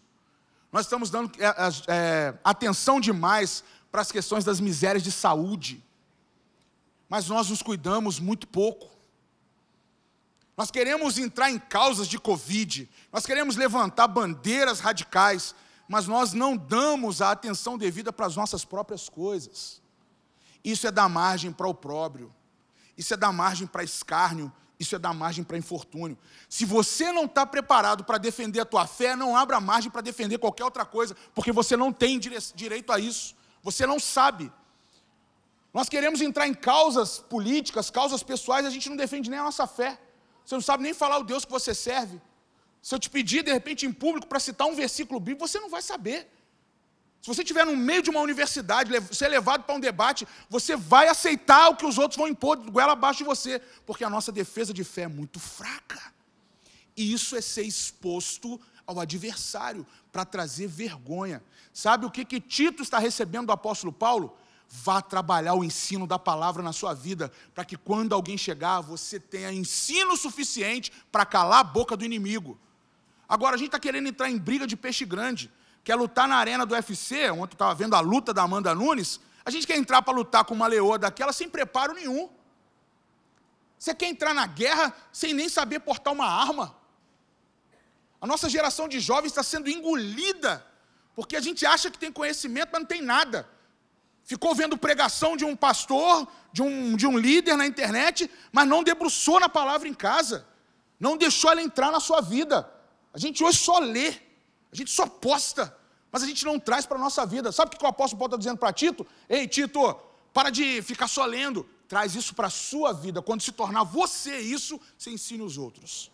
Nós 0.73 0.87
estamos 0.87 1.11
dando 1.11 1.31
é, 1.39 1.55
é, 1.89 2.39
atenção 2.43 2.99
demais 2.99 3.63
para 3.91 4.01
as 4.01 4.11
questões 4.11 4.43
das 4.43 4.59
misérias 4.59 5.05
de 5.05 5.13
saúde, 5.13 5.85
mas 7.11 7.29
nós 7.29 7.51
nos 7.51 7.61
cuidamos 7.61 8.19
muito 8.19 8.49
pouco. 8.49 8.91
Nós 10.57 10.71
queremos 10.71 11.19
entrar 11.19 11.51
em 11.51 11.59
causas 11.59 12.09
de 12.09 12.19
Covid, 12.19 12.89
nós 13.13 13.27
queremos 13.27 13.55
levantar 13.55 14.09
bandeiras 14.09 14.81
radicais, 14.81 15.55
mas 15.87 16.07
nós 16.07 16.33
não 16.33 16.57
damos 16.57 17.21
a 17.21 17.33
atenção 17.33 17.77
devida 17.77 18.11
para 18.11 18.25
as 18.25 18.37
nossas 18.37 18.65
próprias 18.65 19.11
coisas. 19.11 19.83
Isso 20.65 20.87
é 20.87 20.91
dar 20.91 21.09
margem 21.09 21.53
para 21.53 21.69
o 21.69 21.75
próprio, 21.75 22.33
isso 22.97 23.13
é 23.13 23.17
dar 23.17 23.33
margem 23.33 23.67
para 23.67 23.85
escárnio, 23.85 24.51
isso 24.83 24.95
é 24.95 24.99
dar 24.99 25.15
margem 25.15 25.43
para 25.43 25.57
infortúnio. 25.57 26.19
Se 26.49 26.65
você 26.65 27.11
não 27.13 27.25
está 27.25 27.47
preparado 27.47 28.05
para 28.05 28.19
defender 28.19 28.61
a 28.61 28.65
tua 28.65 28.87
fé, 28.87 29.17
não 29.17 29.37
abra 29.37 29.61
margem 29.61 29.91
para 29.91 30.01
defender 30.01 30.39
qualquer 30.39 30.65
outra 30.65 30.85
coisa, 30.85 31.17
porque 31.35 31.53
você 31.53 31.77
não 31.77 31.93
tem 31.93 32.19
direito 32.19 32.93
a 32.93 32.99
isso. 32.99 33.35
Você 33.63 33.87
não 33.87 33.99
sabe. 33.99 34.53
Nós 35.73 35.89
queremos 35.89 36.21
entrar 36.21 36.47
em 36.47 36.55
causas 36.55 37.19
políticas, 37.19 37.91
causas 37.91 38.23
pessoais, 38.23 38.67
a 38.67 38.71
gente 38.71 38.91
não 38.91 38.97
defende 38.97 39.31
nem 39.31 39.39
a 39.39 39.45
nossa 39.45 39.67
fé. 39.67 39.99
Você 40.45 40.55
não 40.55 40.63
sabe 40.63 40.83
nem 40.83 40.93
falar 40.93 41.19
o 41.19 41.25
Deus 41.25 41.45
que 41.45 41.51
você 41.51 41.75
serve. 41.75 42.21
Se 42.83 42.95
eu 42.95 42.99
te 42.99 43.09
pedir, 43.09 43.43
de 43.43 43.53
repente, 43.53 43.87
em 43.87 43.93
público, 43.93 44.27
para 44.27 44.41
citar 44.41 44.67
um 44.67 44.75
versículo 44.75 45.21
bíblico, 45.21 45.47
você 45.47 45.61
não 45.61 45.71
vai 45.71 45.81
saber. 45.81 46.29
Se 47.23 47.29
você 47.29 47.43
estiver 47.43 47.65
no 47.65 47.77
meio 47.77 48.03
de 48.03 48.11
uma 48.11 48.19
universidade, 48.21 48.91
ser 49.15 49.29
levado 49.29 49.63
para 49.63 49.77
um 49.77 49.81
debate, 49.81 50.27
você 50.51 50.75
vai 50.75 51.07
aceitar 51.07 51.69
o 51.69 51.77
que 51.77 51.87
os 51.87 51.97
outros 51.97 52.17
vão 52.19 52.27
impor 52.27 52.57
goela 52.69 52.95
abaixo 52.95 53.19
de 53.19 53.25
você, 53.25 53.61
porque 53.87 54.03
a 54.03 54.11
nossa 54.11 54.33
defesa 54.33 54.75
de 54.75 54.83
fé 54.83 55.03
é 55.03 55.09
muito 55.09 55.39
fraca. 55.39 56.03
E 56.97 57.13
isso 57.13 57.37
é 57.37 57.41
ser 57.41 57.63
exposto 57.63 58.61
ao 58.85 58.99
adversário 58.99 59.87
para 60.11 60.25
trazer 60.25 60.67
vergonha. 60.67 61.41
Sabe 61.73 62.07
o 62.07 62.11
que, 62.11 62.25
que 62.25 62.41
Tito 62.41 62.83
está 62.83 62.99
recebendo 62.99 63.47
do 63.47 63.53
apóstolo 63.53 63.93
Paulo? 63.93 64.37
Vá 64.69 65.01
trabalhar 65.01 65.55
o 65.55 65.63
ensino 65.63 66.09
da 66.09 66.19
palavra 66.19 66.61
na 66.61 66.73
sua 66.73 66.93
vida, 66.93 67.31
para 67.55 67.65
que 67.65 67.77
quando 67.77 68.15
alguém 68.15 68.37
chegar, 68.37 68.81
você 68.81 69.21
tenha 69.21 69.53
ensino 69.53 70.17
suficiente 70.17 70.91
para 71.13 71.25
calar 71.25 71.61
a 71.61 71.65
boca 71.65 71.97
do 71.97 72.05
inimigo. 72.05 72.59
Agora, 73.29 73.55
a 73.55 73.59
gente 73.59 73.69
está 73.69 73.79
querendo 73.79 74.09
entrar 74.09 74.29
em 74.29 74.39
briga 74.39 74.67
de 74.67 74.77
peixe 74.77 75.05
grande 75.05 75.49
quer 75.85 75.95
lutar 75.95 76.29
na 76.29 76.37
arena 76.37 76.65
do 76.65 76.75
UFC, 76.75 77.31
ontem 77.31 77.55
estava 77.55 77.75
vendo 77.75 77.95
a 77.95 78.01
luta 78.01 78.33
da 78.33 78.43
Amanda 78.43 78.75
Nunes, 78.75 79.21
a 79.45 79.51
gente 79.51 79.67
quer 79.67 79.77
entrar 79.77 80.03
para 80.03 80.15
lutar 80.15 80.45
com 80.45 80.55
uma 80.55 80.67
leoa 80.67 80.99
daquela 80.99 81.33
sem 81.33 81.49
preparo 81.49 81.95
nenhum. 81.95 82.31
Você 83.79 83.95
quer 83.95 84.07
entrar 84.07 84.33
na 84.33 84.47
guerra 84.47 84.95
sem 85.13 85.35
nem 85.35 85.49
saber 85.49 85.81
portar 85.81 86.13
uma 86.13 86.27
arma. 86.27 86.77
A 88.21 88.27
nossa 88.27 88.49
geração 88.49 88.87
de 88.87 89.01
jovens 89.01 89.31
está 89.33 89.43
sendo 89.43 89.69
engolida, 89.69 90.65
porque 91.17 91.37
a 91.37 91.41
gente 91.41 91.67
acha 91.67 91.91
que 91.91 91.99
tem 91.99 92.13
conhecimento, 92.13 92.71
mas 92.73 92.81
não 92.83 92.87
tem 92.87 93.03
nada. 93.03 93.49
Ficou 94.23 94.55
vendo 94.55 94.79
pregação 94.79 95.37
de 95.37 95.45
um 95.45 95.57
pastor, 95.57 96.29
de 96.53 96.63
um, 96.63 96.95
de 96.95 97.07
um 97.09 97.19
líder 97.19 97.57
na 97.57 97.67
internet, 97.67 98.31
mas 98.53 98.69
não 98.69 98.85
debruçou 98.85 99.41
na 99.41 99.49
palavra 99.49 99.89
em 99.89 99.95
casa. 99.95 100.47
Não 101.01 101.17
deixou 101.17 101.51
ela 101.51 101.61
entrar 101.61 101.91
na 101.91 101.99
sua 101.99 102.21
vida. 102.21 102.73
A 103.13 103.19
gente 103.19 103.43
hoje 103.43 103.59
só 103.59 103.81
lê. 103.81 104.15
A 104.73 104.77
gente 104.77 104.91
só 104.91 105.07
posta, 105.07 105.77
mas 106.11 106.23
a 106.23 106.27
gente 106.27 106.45
não 106.45 106.59
traz 106.59 106.87
para 106.87 106.97
a 106.97 107.01
nossa 107.01 107.27
vida. 107.27 107.53
Sabe 107.53 107.75
o 107.75 107.79
que 107.79 107.85
o 107.85 107.89
apóstolo 107.89 108.19
Paulo 108.19 108.31
está 108.31 108.39
dizendo 108.39 108.59
para 108.59 108.73
Tito? 108.73 109.07
Ei, 109.29 109.47
Tito, 109.47 109.95
para 110.33 110.49
de 110.49 110.81
ficar 110.83 111.09
só 111.09 111.27
lendo. 111.27 111.69
Traz 111.87 112.15
isso 112.15 112.35
para 112.35 112.47
a 112.47 112.51
sua 112.51 112.93
vida. 112.93 113.21
Quando 113.21 113.43
se 113.43 113.53
tornar 113.53 113.85
você 113.85 114.39
isso, 114.39 114.81
você 114.97 115.11
ensina 115.11 115.45
os 115.45 115.59
outros. 115.59 116.11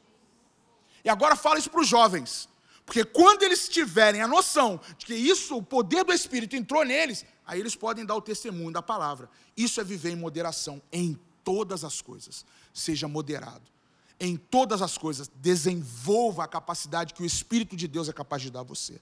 E 1.05 1.09
agora 1.09 1.37
fala 1.37 1.59
isso 1.59 1.71
para 1.71 1.81
os 1.81 1.87
jovens. 1.87 2.49
Porque 2.85 3.05
quando 3.05 3.45
eles 3.45 3.69
tiverem 3.69 4.21
a 4.21 4.27
noção 4.27 4.81
de 4.97 5.07
que 5.07 5.15
isso, 5.15 5.57
o 5.57 5.63
poder 5.63 6.05
do 6.05 6.13
Espírito 6.13 6.57
entrou 6.57 6.85
neles, 6.85 7.25
aí 7.47 7.61
eles 7.61 7.77
podem 7.77 8.05
dar 8.05 8.17
o 8.17 8.23
testemunho 8.23 8.73
da 8.73 8.83
palavra. 8.83 9.31
Isso 9.57 9.81
é 9.81 9.85
viver 9.85 10.11
em 10.11 10.17
moderação 10.17 10.83
em 10.91 11.17
todas 11.45 11.85
as 11.85 12.01
coisas. 12.01 12.45
Seja 12.73 13.07
moderado 13.07 13.78
em 14.21 14.37
todas 14.37 14.83
as 14.83 14.99
coisas, 14.99 15.31
desenvolva 15.37 16.45
a 16.45 16.49
capacidade 16.49 17.15
que 17.15 17.23
o 17.23 17.27
Espírito 17.27 17.77
de 17.77 17.87
Deus 17.87 18.09
é 18.09 18.13
capaz 18.13 18.43
de 18.43 18.51
dar 18.51 18.61
a 18.61 18.65
você. 18.65 19.01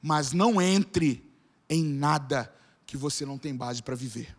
Mas 0.00 0.32
não 0.32 0.60
entre 0.60 1.24
em 1.68 1.84
nada 1.84 2.52
que 2.86 2.96
você 2.96 3.26
não 3.26 3.36
tem 3.36 3.54
base 3.54 3.82
para 3.82 3.94
viver. 3.94 4.34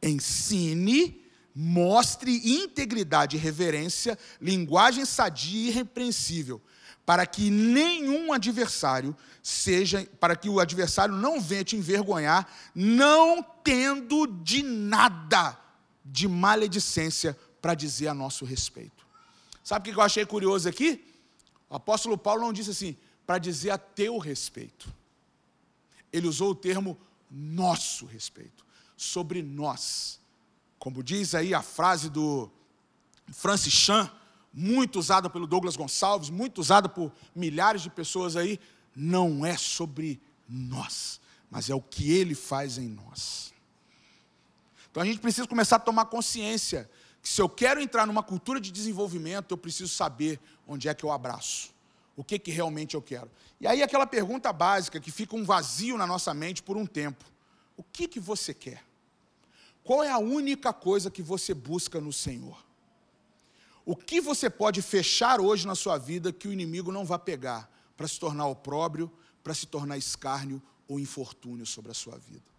Ensine, 0.00 1.20
mostre 1.54 2.40
integridade 2.44 3.36
e 3.36 3.40
reverência, 3.40 4.18
linguagem 4.40 5.04
sadia 5.04 5.66
e 5.66 5.68
irrepreensível, 5.68 6.60
para 7.04 7.26
que 7.26 7.50
nenhum 7.50 8.32
adversário 8.32 9.16
seja, 9.42 10.06
para 10.20 10.36
que 10.36 10.48
o 10.48 10.60
adversário 10.60 11.14
não 11.14 11.40
venha 11.40 11.64
te 11.64 11.76
envergonhar, 11.76 12.48
não 12.74 13.44
tendo 13.64 14.26
de 14.26 14.62
nada 14.62 15.58
de 16.04 16.28
maledicência 16.28 17.36
para 17.62 17.74
dizer 17.74 18.08
a 18.08 18.14
nosso 18.14 18.44
respeito. 18.44 19.06
Sabe 19.62 19.88
o 19.88 19.94
que 19.94 19.98
eu 19.98 20.02
achei 20.02 20.26
curioso 20.26 20.68
aqui? 20.68 21.04
O 21.70 21.76
apóstolo 21.76 22.18
Paulo 22.18 22.42
não 22.42 22.52
disse 22.52 22.70
assim, 22.70 22.96
para 23.24 23.38
dizer 23.38 23.70
a 23.70 23.78
teu 23.78 24.18
respeito. 24.18 24.92
Ele 26.12 26.26
usou 26.26 26.50
o 26.50 26.54
termo 26.54 26.98
nosso 27.30 28.04
respeito, 28.04 28.66
sobre 28.96 29.40
nós. 29.42 30.20
Como 30.78 31.02
diz 31.02 31.34
aí 31.34 31.54
a 31.54 31.62
frase 31.62 32.10
do 32.10 32.50
Francis 33.32 33.72
Chan, 33.72 34.10
muito 34.52 34.98
usada 34.98 35.30
pelo 35.30 35.46
Douglas 35.46 35.76
Gonçalves, 35.76 36.28
muito 36.28 36.60
usada 36.60 36.88
por 36.88 37.10
milhares 37.34 37.80
de 37.80 37.88
pessoas 37.88 38.36
aí, 38.36 38.60
não 38.94 39.46
é 39.46 39.56
sobre 39.56 40.20
nós, 40.46 41.20
mas 41.50 41.70
é 41.70 41.74
o 41.74 41.80
que 41.80 42.12
Ele 42.12 42.34
faz 42.34 42.76
em 42.76 42.88
nós. 42.88 43.54
Então 44.90 45.02
a 45.02 45.06
gente 45.06 45.20
precisa 45.20 45.46
começar 45.46 45.76
a 45.76 45.80
tomar 45.80 46.04
consciência 46.06 46.90
que 47.22 47.28
se 47.28 47.40
eu 47.40 47.48
quero 47.48 47.80
entrar 47.80 48.04
numa 48.04 48.22
cultura 48.22 48.60
de 48.60 48.72
desenvolvimento, 48.72 49.52
eu 49.52 49.56
preciso 49.56 49.94
saber 49.94 50.40
onde 50.66 50.88
é 50.88 50.94
que 50.94 51.04
eu 51.04 51.12
abraço, 51.12 51.70
o 52.16 52.24
que, 52.24 52.36
que 52.36 52.50
realmente 52.50 52.96
eu 52.96 53.00
quero. 53.00 53.30
E 53.60 53.66
aí 53.66 53.80
aquela 53.80 54.06
pergunta 54.06 54.52
básica 54.52 55.00
que 55.00 55.12
fica 55.12 55.36
um 55.36 55.44
vazio 55.44 55.96
na 55.96 56.06
nossa 56.06 56.34
mente 56.34 56.62
por 56.62 56.76
um 56.76 56.84
tempo: 56.84 57.24
o 57.76 57.84
que, 57.84 58.08
que 58.08 58.18
você 58.18 58.52
quer? 58.52 58.82
Qual 59.84 60.02
é 60.02 60.10
a 60.10 60.18
única 60.18 60.72
coisa 60.72 61.10
que 61.10 61.22
você 61.22 61.54
busca 61.54 62.00
no 62.00 62.12
Senhor? 62.12 62.58
O 63.84 63.96
que 63.96 64.20
você 64.20 64.50
pode 64.50 64.82
fechar 64.82 65.40
hoje 65.40 65.66
na 65.66 65.74
sua 65.74 65.98
vida 65.98 66.32
que 66.32 66.46
o 66.48 66.52
inimigo 66.52 66.92
não 66.92 67.04
vai 67.04 67.18
pegar 67.18 67.70
para 67.96 68.06
se 68.06 68.18
tornar 68.18 68.46
opróbrio, 68.46 69.10
para 69.42 69.54
se 69.54 69.66
tornar 69.66 69.96
escárnio 69.96 70.62
ou 70.86 71.00
infortúnio 71.00 71.66
sobre 71.66 71.90
a 71.90 71.94
sua 71.94 72.16
vida? 72.16 72.50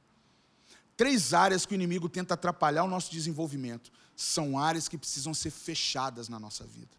Três 0.97 1.34
áreas 1.34 1.65
que 1.65 1.73
o 1.73 1.76
inimigo 1.76 2.08
tenta 2.08 2.34
atrapalhar 2.34 2.84
o 2.84 2.89
nosso 2.89 3.12
desenvolvimento 3.12 3.91
são 4.15 4.58
áreas 4.58 4.88
que 4.88 4.97
precisam 4.97 5.34
ser 5.34 5.52
fechadas 5.52 6.30
na 6.30 6.39
nossa 6.39 6.65
vida. 6.65 6.95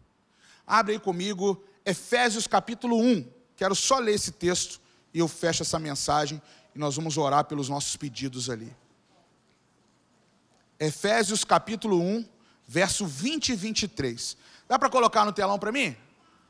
Abre 0.65 0.93
aí 0.93 0.99
comigo 0.99 1.63
Efésios 1.85 2.47
capítulo 2.47 2.97
1. 2.99 3.27
Quero 3.55 3.75
só 3.75 3.99
ler 3.99 4.15
esse 4.15 4.31
texto 4.31 4.81
e 5.13 5.19
eu 5.19 5.27
fecho 5.27 5.63
essa 5.63 5.79
mensagem 5.79 6.41
e 6.73 6.79
nós 6.79 6.95
vamos 6.95 7.17
orar 7.17 7.45
pelos 7.45 7.69
nossos 7.69 7.95
pedidos 7.95 8.49
ali. 8.49 8.75
Efésios 10.79 11.43
capítulo 11.43 12.01
1, 12.01 12.25
verso 12.67 13.05
20 13.05 13.49
e 13.49 13.55
23. 13.55 14.37
Dá 14.67 14.77
para 14.77 14.89
colocar 14.89 15.23
no 15.23 15.31
telão 15.31 15.57
para 15.57 15.71
mim? 15.71 15.95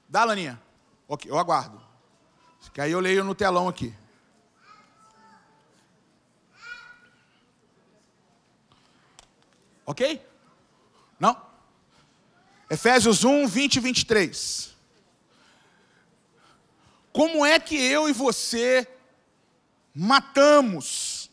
Dá, 0.10 0.23
Laninha? 0.23 0.60
Ok, 1.08 1.30
eu 1.30 1.38
aguardo. 1.38 1.82
Que 2.73 2.82
aí 2.82 2.91
eu 2.91 2.99
leio 2.99 3.23
no 3.23 3.36
telão 3.36 3.67
aqui. 3.67 3.93
Ok? 9.86 10.19
Não? 11.19 11.39
Efésios 12.69 13.23
1, 13.23 13.47
20 13.47 13.75
e 13.75 13.80
23. 13.80 14.75
Como 17.12 17.45
é 17.45 17.60
que 17.60 17.75
eu 17.75 18.10
e 18.10 18.12
você 18.12 18.88
matamos 19.93 21.30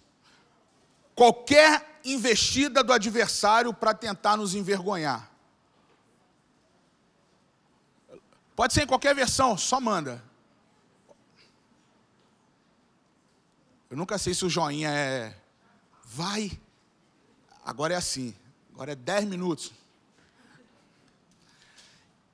qualquer 1.15 2.01
investida 2.05 2.85
do 2.85 2.93
adversário 2.93 3.75
para 3.75 3.93
tentar 3.93 4.37
nos 4.37 4.55
envergonhar? 4.55 5.31
Pode 8.55 8.75
ser 8.75 8.83
em 8.83 8.87
qualquer 8.87 9.15
versão, 9.15 9.57
só 9.57 9.81
manda. 9.81 10.23
Eu 13.91 13.97
nunca 13.97 14.17
sei 14.19 14.35
se 14.35 14.45
o 14.45 14.51
joinha 14.51 14.91
é 14.91 15.37
vai. 16.05 16.59
Agora 17.65 17.95
é 17.95 17.97
assim. 17.97 18.35
Agora 18.83 18.95
é 18.95 18.97
10 18.97 19.27
minutos. 19.27 19.71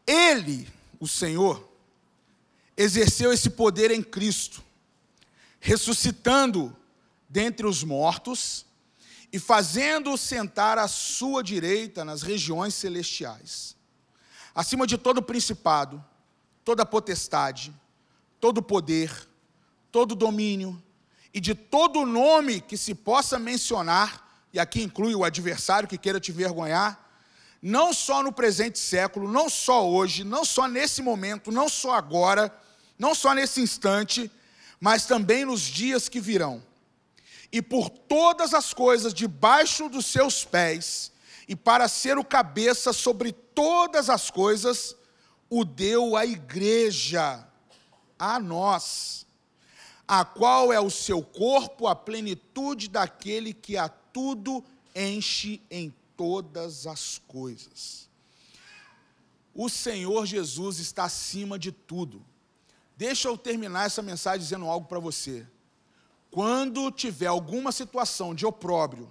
Ele, 0.07 0.67
o 0.99 1.07
Senhor, 1.07 1.69
exerceu 2.75 3.35
esse 3.35 3.51
poder 3.51 3.91
em 3.91 4.03
Cristo, 4.03 4.65
ressuscitando 5.61 6.75
dentre 7.29 7.67
os 7.67 7.85
mortos 7.85 8.65
e 9.31 9.39
fazendo-o 9.39 10.17
sentar 10.17 10.79
à 10.79 10.89
sua 10.89 11.43
direita 11.43 12.03
nas 12.03 12.23
regiões 12.23 12.73
celestiais, 12.73 13.77
acima 14.55 14.87
de 14.87 14.97
todo 14.97 15.21
principado, 15.21 16.03
toda 16.65 16.87
potestade, 16.87 17.75
todo 18.41 18.63
poder, 18.63 19.29
todo 19.93 20.15
domínio 20.15 20.83
e 21.35 21.43
de 21.43 21.55
todo 21.55 22.07
nome 22.07 22.63
que 22.63 22.79
se 22.79 22.95
possa 22.95 23.39
mencionar 23.39 24.28
e 24.53 24.59
aqui 24.59 24.83
inclui 24.83 25.15
o 25.15 25.25
adversário 25.25 25.89
que 25.89 25.99
queira 25.99 26.21
te 26.21 26.33
vergonhar, 26.33 27.07
não 27.61 27.93
só 27.93 28.23
no 28.23 28.33
presente 28.33 28.79
século, 28.79 29.31
não 29.31 29.49
só 29.49 29.89
hoje, 29.89 30.25
não 30.25 30.45
só 30.45 30.67
nesse 30.67 31.03
momento, 31.03 31.51
não 31.51 31.69
só 31.69 31.95
agora, 31.95 32.55
não 32.99 33.15
só 33.15 33.35
nesse 33.35 33.61
instante, 33.61 34.31
mas 34.81 35.07
também 35.07 35.45
nos 35.45 35.63
dias 35.63 36.09
que 36.09 36.21
virão. 36.21 36.63
E 37.51 37.61
por 37.61 37.89
todas 37.89 38.55
as 38.55 38.73
coisas 38.73 39.13
debaixo 39.13 39.89
dos 39.89 40.07
seus 40.07 40.45
pés, 40.45 41.13
e 41.49 41.57
para 41.57 41.89
ser 41.89 42.19
o 42.19 42.25
cabeça 42.25 42.93
sobre 42.93 43.33
todas 43.33 44.11
as 44.11 44.31
coisas, 44.31 44.95
o 45.49 45.65
deu 45.65 46.15
à 46.15 46.27
igreja, 46.27 47.47
a 48.19 48.39
nós, 48.39 49.27
a 50.07 50.25
qual 50.25 50.73
é 50.73 50.81
o 50.81 50.91
seu 50.91 51.23
corpo, 51.23 51.87
a 51.87 51.97
plenitude 51.97 52.89
daquele 52.89 53.55
que 53.55 53.77
a 53.77 53.89
tudo 54.19 54.65
enche 54.97 55.63
em 55.71 55.95
todas 56.17 56.89
as 56.89 57.19
coisas. 57.29 58.09
O 59.55 59.69
Senhor 59.69 60.27
Jesus 60.27 60.81
está 60.81 61.05
acima 61.05 61.57
de 61.57 61.71
tudo. 61.71 62.27
Deixa 62.97 63.29
eu 63.29 63.39
terminar 63.39 63.87
essa 63.87 64.03
mensagem 64.03 64.41
dizendo 64.41 64.67
algo 64.67 64.89
para 64.89 64.99
você. 64.99 65.47
Quando 66.33 66.91
tiver 66.91 67.29
alguma 67.29 67.71
situação 67.71 68.35
de 68.35 68.45
opróbrio, 68.45 69.09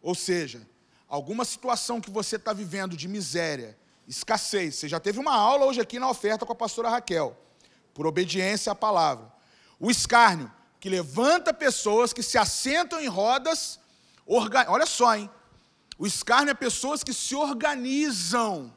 ou 0.00 0.14
seja, 0.14 0.66
alguma 1.06 1.44
situação 1.44 2.00
que 2.00 2.10
você 2.10 2.36
está 2.36 2.54
vivendo 2.54 2.96
de 2.96 3.06
miséria, 3.06 3.76
escassez, 4.08 4.76
você 4.76 4.88
já 4.88 4.98
teve 4.98 5.18
uma 5.18 5.34
aula 5.34 5.66
hoje 5.66 5.82
aqui 5.82 5.98
na 5.98 6.08
oferta 6.08 6.46
com 6.46 6.52
a 6.54 6.56
pastora 6.56 6.88
Raquel, 6.88 7.36
por 7.92 8.06
obediência 8.06 8.72
à 8.72 8.74
palavra. 8.74 9.30
O 9.78 9.90
escárnio, 9.90 10.50
que 10.80 10.88
levanta 10.88 11.52
pessoas 11.52 12.14
que 12.14 12.22
se 12.22 12.38
assentam 12.38 12.98
em 12.98 13.08
rodas 13.08 13.78
Orga... 14.26 14.66
Olha 14.68 14.86
só, 14.86 15.14
hein? 15.14 15.30
O 15.98 16.06
escárnio 16.06 16.50
é 16.50 16.54
pessoas 16.54 17.02
que 17.02 17.12
se 17.12 17.34
organizam 17.34 18.72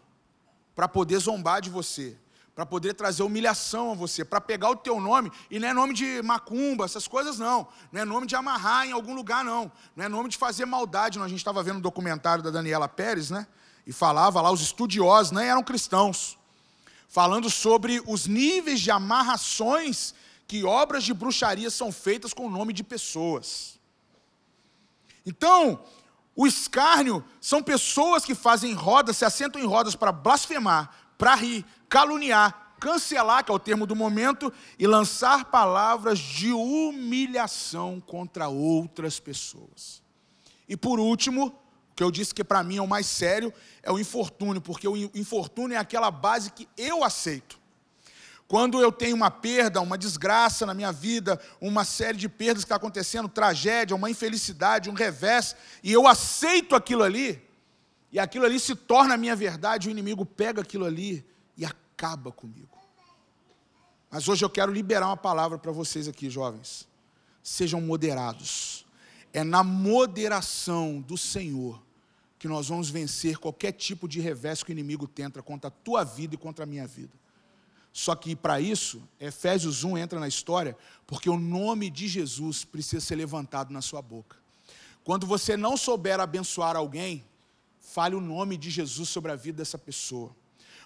para 0.76 0.88
poder 0.88 1.18
zombar 1.20 1.62
de 1.62 1.70
você, 1.70 2.16
para 2.56 2.66
poder 2.66 2.94
trazer 2.94 3.24
humilhação 3.24 3.92
a 3.92 3.96
você, 3.96 4.24
para 4.24 4.40
pegar 4.40 4.70
o 4.70 4.76
teu 4.76 5.00
nome, 5.02 5.32
e 5.52 5.60
não 5.60 5.68
é 5.68 5.74
nome 5.74 5.94
de 5.94 6.22
macumba, 6.22 6.86
essas 6.86 7.08
coisas 7.08 7.38
não, 7.38 7.68
não 7.92 8.02
é 8.02 8.06
nome 8.06 8.28
de 8.28 8.36
amarrar 8.36 8.86
em 8.86 8.92
algum 8.94 9.14
lugar 9.14 9.44
não, 9.44 9.70
não 9.96 10.06
é 10.06 10.08
nome 10.08 10.30
de 10.30 10.38
fazer 10.38 10.66
maldade, 10.66 11.20
a 11.20 11.28
gente 11.28 11.40
estava 11.40 11.62
vendo 11.62 11.78
um 11.78 11.82
documentário 11.82 12.44
da 12.44 12.50
Daniela 12.50 12.88
Pérez, 12.88 13.30
né, 13.30 13.46
e 13.86 13.92
falava 13.92 14.42
lá, 14.42 14.52
os 14.52 14.62
estudiosos 14.62 15.32
nem 15.32 15.50
eram 15.50 15.64
cristãos, 15.64 16.38
falando 17.10 17.50
sobre 17.50 18.02
os 18.06 18.28
níveis 18.28 18.80
de 18.80 18.92
amarrações 18.92 20.14
que 20.48 20.64
obras 20.64 21.04
de 21.04 21.14
bruxaria 21.14 21.70
são 21.70 21.92
feitas 21.92 22.34
com 22.34 22.48
o 22.48 22.50
nome 22.50 22.72
de 22.72 22.84
pessoas. 22.84 23.79
Então, 25.30 25.80
o 26.36 26.48
escárnio 26.48 27.24
são 27.39 27.62
pessoas 27.62 28.26
que 28.26 28.34
fazem 28.34 28.74
rodas, 28.74 29.15
se 29.15 29.26
assentam 29.26 29.62
em 29.62 29.65
rodas 29.65 29.96
para 29.96 30.12
blasfemar, 30.12 30.89
para 31.20 31.36
rir, 31.36 31.63
caluniar, 31.88 32.74
cancelar, 32.80 33.46
que 33.46 33.52
é 33.52 33.54
o 33.54 33.60
termo 33.60 33.86
do 33.86 33.96
momento, 33.96 34.52
e 34.80 34.88
lançar 34.88 35.46
palavras 35.46 36.18
de 36.18 36.52
humilhação 36.52 38.02
contra 38.02 38.50
outras 38.50 39.20
pessoas. 39.20 40.02
E 40.68 40.76
por 40.76 41.00
último, 41.00 41.56
que 41.96 42.04
eu 42.04 42.10
disse 42.10 42.34
que 42.34 42.44
para 42.44 42.63
mim 42.63 42.78
é 42.78 42.82
o 42.82 42.88
mais 42.88 43.06
sério, 43.06 43.54
é 43.84 43.92
o 43.92 44.00
infortúnio, 44.00 44.60
porque 44.60 44.88
o 44.88 44.98
infortúnio 45.13 45.76
é 45.76 45.78
aquela 45.78 46.10
base 46.10 46.52
que 46.52 46.68
eu 46.76 47.04
aceito. 47.04 47.59
Quando 48.50 48.82
eu 48.82 48.92
tenho 48.92 49.16
uma 49.16 49.30
perda, 49.30 49.80
uma 49.80 49.96
desgraça 49.96 50.66
na 50.66 50.74
minha 50.74 50.92
vida, 50.92 51.40
uma 51.62 51.86
série 51.86 52.18
de 52.18 52.28
perdas 52.28 52.64
que 52.64 52.66
está 52.66 52.78
acontecendo, 52.78 53.30
tragédia, 53.30 53.96
uma 53.96 54.10
infelicidade, 54.10 54.90
um 54.90 54.94
revés, 54.94 55.56
e 55.84 55.94
eu 55.94 56.08
aceito 56.08 56.76
aquilo 56.76 57.04
ali, 57.04 57.40
e 58.12 58.18
aquilo 58.18 58.46
ali 58.46 58.60
se 58.60 58.74
torna 58.74 59.14
a 59.14 59.18
minha 59.18 59.36
verdade, 59.36 59.88
o 59.88 59.92
inimigo 59.92 60.26
pega 60.26 60.64
aquilo 60.64 60.84
ali 60.84 61.24
e 61.56 61.64
acaba 61.64 62.32
comigo. 62.32 62.76
Mas 64.10 64.28
hoje 64.28 64.44
eu 64.44 64.50
quero 64.50 64.74
liberar 64.74 65.06
uma 65.06 65.18
palavra 65.18 65.60
para 65.60 65.72
vocês 65.72 66.08
aqui, 66.08 66.28
jovens. 66.28 66.88
Sejam 67.44 67.80
moderados. 67.80 68.84
É 69.32 69.44
na 69.44 69.64
moderação 69.64 71.02
do 71.02 71.20
Senhor 71.20 71.80
que 72.40 72.48
nós 72.48 72.70
vamos 72.70 72.90
vencer 72.90 73.38
qualquer 73.38 73.74
tipo 73.74 74.08
de 74.08 74.20
revés 74.20 74.64
que 74.64 74.72
o 74.72 74.74
inimigo 74.74 75.08
tenta 75.08 75.44
contra 75.44 75.68
a 75.68 75.72
tua 75.72 76.04
vida 76.04 76.34
e 76.34 76.38
contra 76.38 76.64
a 76.64 76.66
minha 76.66 76.88
vida. 76.88 77.14
Só 77.91 78.15
que 78.15 78.36
para 78.36 78.62
isso, 78.62 79.02
Efésios 79.19 79.84
1 79.84 79.97
entra 79.97 80.19
na 80.19 80.28
história, 80.28 80.78
porque 81.08 81.30
o 81.30 81.38
nome 81.38 81.89
de 81.89 82.08
Jesus 82.08 82.63
precisa 82.63 83.04
ser 83.04 83.15
levantado 83.15 83.73
na 83.73 83.82
sua 83.82 84.02
boca. 84.02 84.38
Quando 85.04 85.25
você 85.25 85.58
não 85.58 85.75
souber 85.75 86.19
abençoar 86.19 86.75
alguém, 86.75 87.25
fale 87.80 88.15
o 88.15 88.21
nome 88.21 88.58
de 88.58 88.69
Jesus 88.69 89.10
sobre 89.10 89.32
a 89.32 89.36
vida 89.36 89.58
dessa 89.58 89.78
pessoa. 89.78 90.36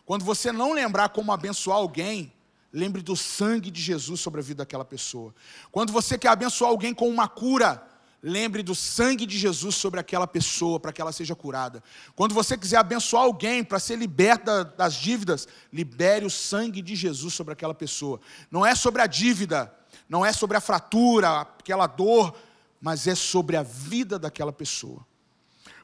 Quando 0.05 0.23
você 0.23 0.51
não 0.51 0.73
lembrar 0.73 1.09
como 1.09 1.31
abençoar 1.31 1.77
alguém, 1.77 2.31
lembre 2.71 3.01
do 3.01 3.15
sangue 3.15 3.69
de 3.69 3.81
Jesus 3.81 4.19
sobre 4.19 4.39
a 4.39 4.43
vida 4.43 4.59
daquela 4.59 4.85
pessoa. 4.85 5.33
Quando 5.71 5.91
você 5.91 6.17
quer 6.17 6.29
abençoar 6.29 6.71
alguém 6.71 6.93
com 6.93 7.09
uma 7.09 7.27
cura, 7.27 7.85
lembre 8.23 8.63
do 8.63 8.73
sangue 8.73 9.25
de 9.25 9.37
Jesus 9.37 9.75
sobre 9.75 9.99
aquela 9.99 10.25
pessoa, 10.25 10.79
para 10.79 10.93
que 10.93 11.01
ela 11.01 11.11
seja 11.11 11.35
curada. 11.35 11.83
Quando 12.15 12.33
você 12.33 12.57
quiser 12.57 12.77
abençoar 12.77 13.23
alguém 13.23 13.65
para 13.65 13.79
ser 13.79 13.97
liberta 13.97 14.63
das 14.63 14.93
dívidas, 14.93 15.45
libere 15.71 16.25
o 16.25 16.29
sangue 16.29 16.81
de 16.81 16.95
Jesus 16.95 17.33
sobre 17.33 17.51
aquela 17.51 17.73
pessoa. 17.73 18.21
Não 18.49 18.65
é 18.65 18.73
sobre 18.73 19.01
a 19.01 19.07
dívida, 19.07 19.75
não 20.07 20.25
é 20.25 20.31
sobre 20.31 20.55
a 20.55 20.61
fratura, 20.61 21.41
aquela 21.41 21.85
dor, 21.85 22.33
mas 22.79 23.07
é 23.07 23.15
sobre 23.15 23.57
a 23.57 23.63
vida 23.63 24.17
daquela 24.17 24.53
pessoa. 24.53 25.05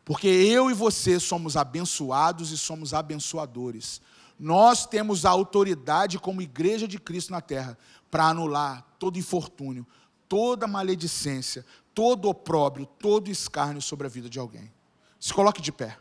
Porque 0.06 0.28
eu 0.28 0.72
e 0.72 0.74
você 0.74 1.20
somos 1.20 1.58
abençoados 1.58 2.52
e 2.52 2.58
somos 2.58 2.94
abençoadores. 2.94 4.02
Nós 4.40 4.86
temos 4.86 5.26
a 5.26 5.30
autoridade 5.30 6.18
como 6.18 6.42
igreja 6.42 6.88
de 6.88 6.98
Cristo 6.98 7.32
na 7.32 7.42
terra 7.42 7.78
para 8.10 8.28
anular 8.28 8.86
todo 8.98 9.20
infortúnio, 9.20 9.86
toda 10.30 10.68
maledicência, 10.68 11.66
todo 12.00 12.30
opróbrio, 12.30 12.86
todo 12.86 13.30
escárnio 13.30 13.82
sobre 13.82 14.08
a 14.08 14.10
vida 14.10 14.30
de 14.30 14.40
alguém. 14.40 14.72
Se 15.20 15.34
coloque 15.34 15.62
de 15.62 15.70
pé. 15.70 16.00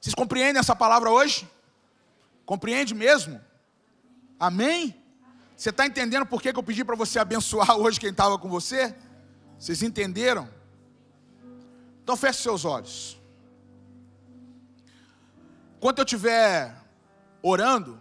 Vocês 0.00 0.14
compreendem 0.14 0.58
essa 0.58 0.74
palavra 0.74 1.10
hoje? 1.10 1.46
Compreende 2.46 2.94
mesmo? 2.94 3.38
Amém? 4.40 4.98
Você 5.54 5.68
está 5.68 5.84
entendendo 5.84 6.24
por 6.24 6.40
que 6.40 6.48
eu 6.48 6.62
pedi 6.62 6.82
para 6.82 6.96
você 6.96 7.18
abençoar 7.20 7.76
hoje 7.76 8.00
quem 8.00 8.08
estava 8.08 8.38
com 8.38 8.48
você? 8.48 8.96
Vocês 9.58 9.82
entenderam? 9.82 10.48
Então 12.02 12.16
feche 12.16 12.40
seus 12.40 12.64
olhos. 12.64 13.20
Enquanto 15.76 15.98
eu 15.98 16.04
estiver 16.06 16.74
orando, 17.42 18.00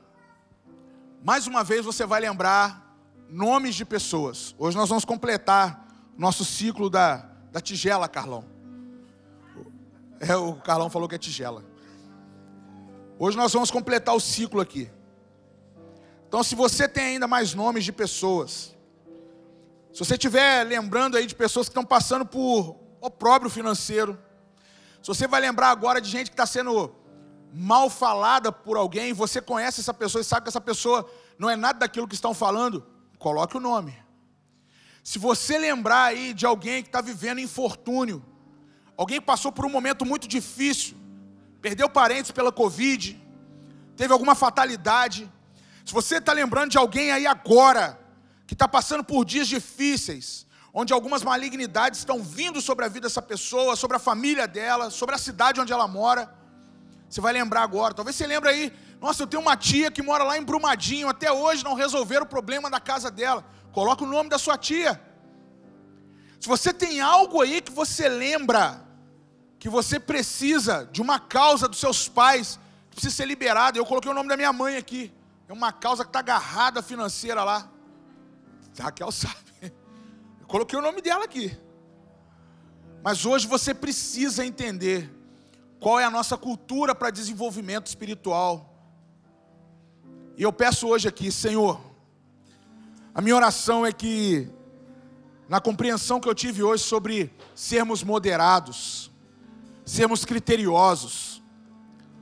mais 1.22 1.46
uma 1.46 1.62
vez 1.62 1.84
você 1.84 2.06
vai 2.06 2.22
lembrar 2.22 2.83
nomes 3.30 3.76
de 3.76 3.86
pessoas. 3.86 4.56
Hoje 4.58 4.78
nós 4.78 4.90
vamos 4.90 5.06
completar 5.06 5.88
nosso 6.18 6.46
ciclo 6.46 6.90
da, 6.90 7.30
da 7.52 7.60
tigela, 7.60 8.08
Carlão. 8.08 8.46
É, 10.20 10.36
o 10.36 10.56
Carlão 10.56 10.90
falou 10.90 11.10
que 11.10 11.16
é 11.16 11.18
tigela. 11.18 11.64
Hoje 13.20 13.38
nós 13.38 13.52
vamos 13.54 13.70
completar 13.70 14.16
o 14.16 14.20
ciclo 14.20 14.62
aqui. 14.62 14.90
Então, 16.28 16.44
se 16.44 16.56
você 16.56 16.88
tem 16.88 17.04
ainda 17.04 17.28
mais 17.28 17.54
nomes 17.54 17.84
de 17.84 17.92
pessoas, 17.92 18.76
se 19.94 20.00
você 20.00 20.14
estiver 20.14 20.64
lembrando 20.64 21.16
aí 21.16 21.28
de 21.28 21.36
pessoas 21.36 21.68
que 21.68 21.72
estão 21.72 21.86
passando 21.86 22.26
por 22.26 22.76
opróbrio 23.00 23.52
financeiro, 23.52 24.18
se 25.02 25.08
você 25.08 25.28
vai 25.28 25.42
lembrar 25.42 25.70
agora 25.70 26.02
de 26.02 26.10
gente 26.10 26.32
que 26.32 26.34
está 26.34 26.46
sendo 26.46 26.96
mal 27.54 27.90
falada 27.90 28.52
por 28.52 28.78
alguém, 28.78 29.14
você 29.14 29.40
conhece 29.40 29.82
essa 29.82 29.94
pessoa 29.94 30.22
e 30.22 30.26
sabe 30.26 30.44
que 30.44 30.50
essa 30.50 30.62
pessoa 30.62 31.08
não 31.38 31.50
é 31.50 31.56
nada 31.56 31.80
daquilo 31.80 32.08
que 32.08 32.16
estão 32.16 32.34
falando, 32.34 32.84
coloque 33.26 33.56
o 33.56 33.60
nome. 33.72 33.94
Se 35.02 35.18
você 35.18 35.58
lembrar 35.58 36.04
aí 36.12 36.34
de 36.34 36.46
alguém 36.46 36.84
que 36.84 36.90
está 36.90 37.00
vivendo 37.00 37.40
infortúnio, 37.40 38.24
alguém 38.98 39.22
passou 39.22 39.52
por 39.52 39.66
um 39.66 39.70
momento 39.70 40.06
muito 40.06 40.28
difícil, 40.28 40.98
perdeu 41.62 41.90
parentes 41.90 42.32
pela 42.32 42.52
Covid, 42.52 43.06
teve 43.96 44.12
alguma 44.12 44.36
fatalidade, 44.36 45.32
se 45.86 45.94
você 45.94 46.18
está 46.18 46.34
lembrando 46.34 46.72
de 46.72 46.78
alguém 46.78 47.12
aí 47.12 47.26
agora, 47.26 47.86
que 48.46 48.54
está 48.54 48.68
passando 48.68 49.04
por 49.06 49.24
dias 49.24 49.48
difíceis, 49.48 50.46
onde 50.74 50.92
algumas 50.92 51.24
malignidades 51.24 52.00
estão 52.00 52.22
vindo 52.22 52.60
sobre 52.62 52.84
a 52.84 52.90
vida 52.90 53.08
dessa 53.08 53.22
pessoa, 53.22 53.78
sobre 53.78 53.96
a 53.96 54.00
família 54.00 54.48
dela, 54.48 54.90
sobre 54.90 55.16
a 55.16 55.18
cidade 55.18 55.62
onde 55.62 55.72
ela 55.72 55.88
mora, 55.88 56.34
você 57.10 57.22
vai 57.22 57.32
lembrar 57.32 57.62
agora. 57.62 57.94
Talvez 57.94 58.16
você 58.16 58.28
lembre 58.28 58.50
aí 58.50 58.74
nossa, 59.04 59.24
eu 59.24 59.28
tenho 59.28 59.42
uma 59.42 59.58
tia 59.58 59.92
que 59.92 60.02
mora 60.02 60.24
lá 60.24 60.38
em 60.38 60.42
Brumadinho, 60.42 61.10
até 61.10 61.30
hoje 61.30 61.62
não 61.62 61.74
resolveram 61.74 62.24
o 62.24 62.30
problema 62.30 62.70
da 62.70 62.80
casa 62.80 63.12
dela. 63.12 63.46
Coloca 63.74 64.02
o 64.02 64.08
nome 64.08 64.30
da 64.30 64.38
sua 64.38 64.58
tia. 64.58 64.94
Se 66.40 66.48
você 66.48 66.74
tem 66.74 67.02
algo 67.02 67.42
aí 67.42 67.60
que 67.60 67.70
você 67.70 68.08
lembra, 68.08 68.82
que 69.60 69.68
você 69.68 70.00
precisa 70.00 70.88
de 70.90 71.02
uma 71.02 71.20
causa 71.20 71.68
dos 71.68 71.82
seus 71.82 72.08
pais, 72.08 72.58
que 72.90 72.96
precisa 72.96 73.14
ser 73.14 73.26
liberado, 73.26 73.78
eu 73.78 73.86
coloquei 73.86 74.10
o 74.10 74.14
nome 74.14 74.30
da 74.30 74.38
minha 74.38 74.54
mãe 74.54 74.78
aqui. 74.78 75.14
É 75.50 75.52
uma 75.52 75.74
causa 75.74 76.06
que 76.06 76.10
está 76.10 76.20
agarrada 76.20 76.82
financeira 76.82 77.44
lá. 77.44 77.70
Raquel 78.80 79.12
sabe. 79.12 79.36
Eu 80.40 80.48
coloquei 80.48 80.80
o 80.80 80.82
nome 80.82 81.02
dela 81.02 81.26
aqui. 81.26 81.60
Mas 83.04 83.26
hoje 83.26 83.48
você 83.48 83.74
precisa 83.74 84.46
entender 84.46 85.14
qual 85.78 86.00
é 86.00 86.06
a 86.06 86.10
nossa 86.10 86.38
cultura 86.38 86.96
para 86.96 87.10
desenvolvimento 87.10 87.88
espiritual. 87.88 88.73
E 90.36 90.42
eu 90.42 90.52
peço 90.52 90.88
hoje 90.88 91.08
aqui, 91.08 91.32
Senhor, 91.32 91.80
a 93.14 93.22
minha 93.22 93.36
oração 93.36 93.86
é 93.86 93.92
que, 93.92 94.50
na 95.48 95.62
compreensão 95.62 96.20
que 96.20 96.28
eu 96.28 96.34
tive 96.34 96.64
hoje 96.64 96.84
sobre 96.84 97.32
sermos 97.54 98.04
moderados, 98.04 99.12
sermos 99.86 100.26
criteriosos, 100.26 101.44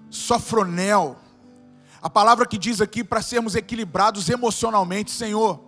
sofronel, 0.10 1.17
a 2.02 2.10
palavra 2.10 2.45
que 2.45 2.58
diz 2.58 2.82
aqui 2.82 3.02
para 3.02 3.21
sermos 3.21 3.56
equilibrados 3.56 4.28
emocionalmente, 4.28 5.10
Senhor, 5.10 5.63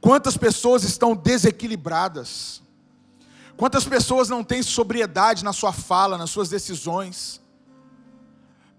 quantas 0.00 0.38
pessoas 0.38 0.84
estão 0.84 1.14
desequilibradas, 1.14 2.62
quantas 3.58 3.84
pessoas 3.84 4.30
não 4.30 4.42
têm 4.42 4.62
sobriedade 4.62 5.44
na 5.44 5.52
sua 5.52 5.72
fala, 5.72 6.16
nas 6.16 6.30
suas 6.30 6.48
decisões, 6.48 7.41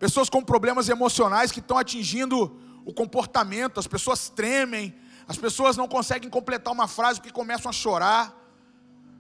pessoas 0.04 0.30
com 0.30 0.44
problemas 0.44 0.90
emocionais 0.90 1.50
que 1.50 1.62
estão 1.62 1.78
atingindo 1.78 2.60
o 2.84 2.94
comportamento, 2.94 3.80
as 3.80 3.88
pessoas 3.88 4.28
tremem, 4.28 4.94
as 5.26 5.38
pessoas 5.38 5.78
não 5.78 5.88
conseguem 5.88 6.30
completar 6.30 6.74
uma 6.74 6.90
frase 6.90 7.22
porque 7.22 7.32
começam 7.32 7.70
a 7.70 7.72
chorar, 7.72 8.36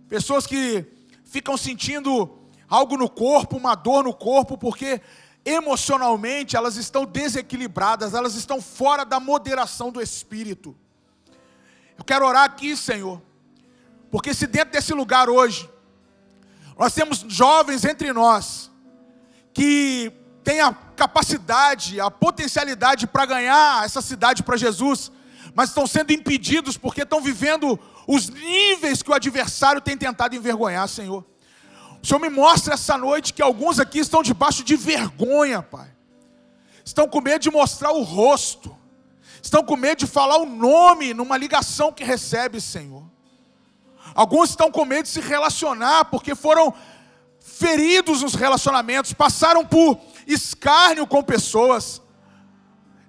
pessoas 0.10 0.46
que 0.46 0.86
ficam 1.24 1.56
sentindo 1.56 2.38
algo 2.67 2.98
no 2.98 3.10
corpo, 3.10 3.56
uma 3.56 3.76
dor 3.76 4.04
no 4.04 4.13
corpo, 4.13 4.58
porque 4.58 5.00
emocionalmente 5.46 6.58
elas 6.58 6.76
estão 6.76 7.06
desequilibradas, 7.06 8.13
elas 8.13 8.36
estão 8.36 8.62
fora 8.62 9.06
da 9.06 9.22
moderação 9.22 9.89
do 9.89 10.02
espírito. 10.02 10.76
Eu 11.98 12.04
quero 12.04 12.26
orar 12.26 12.43
aqui, 12.43 12.76
Senhor, 12.76 13.22
porque 14.12 14.34
se 14.34 14.46
dentro 14.48 14.74
desse 14.74 14.93
lugar 14.93 15.30
hoje, 15.30 15.69
nós 16.78 16.93
temos 16.93 17.24
jovens 17.30 17.86
entre 17.86 18.12
nós, 18.12 18.69
que 19.54 20.12
têm 20.43 20.60
a 20.60 20.73
capacidade, 20.73 21.99
a 21.99 22.12
potencialidade 22.12 23.08
para 23.08 23.25
ganhar 23.25 23.86
essa 23.86 24.01
cidade 24.01 24.43
para 24.43 24.58
Jesus, 24.58 25.12
mas 25.56 25.69
estão 25.69 25.88
sendo 25.88 26.12
impedidos 26.12 26.77
porque 26.77 27.03
estão 27.03 27.21
vivendo 27.21 27.79
os 28.08 28.29
níveis 28.29 29.01
que 29.01 29.10
o 29.10 29.13
adversário 29.13 29.82
tem 29.82 29.97
tentado 29.97 30.36
envergonhar, 30.36 30.88
Senhor. 30.88 31.25
O 32.01 32.06
Senhor 32.06 32.19
me 32.19 32.29
mostra 32.29 32.73
essa 32.73 32.97
noite 32.97 33.34
que 33.34 33.41
alguns 33.41 33.79
aqui 33.79 33.99
estão 33.99 34.21
debaixo 34.21 34.63
de 34.63 34.75
vergonha, 34.75 35.62
Pai. 35.62 35.89
Estão 36.84 37.08
com 37.08 37.21
medo 37.21 37.41
de 37.41 37.49
mostrar 37.49 37.91
o 37.91 38.01
rosto. 38.01 38.75
Estão 39.41 39.63
com 39.63 39.77
medo 39.77 39.99
de 39.99 40.08
falar 40.08 40.38
o 40.38 40.45
nome 40.45 41.13
numa 41.13 41.38
ligação 41.38 41.93
que 41.93 42.03
recebe, 42.03 42.60
Senhor. 42.60 43.03
Alguns 44.13 44.49
estão 44.49 44.69
com 44.69 44.84
medo 44.84 45.03
de 45.03 45.10
se 45.10 45.21
relacionar 45.21 46.06
porque 46.06 46.36
foram 46.36 46.73
feridos 47.39 48.21
nos 48.21 48.36
relacionamentos, 48.36 49.13
passaram 49.13 49.65
por 49.65 49.99
escárnio 50.27 51.05
com 51.05 51.23
pessoas. 51.23 52.01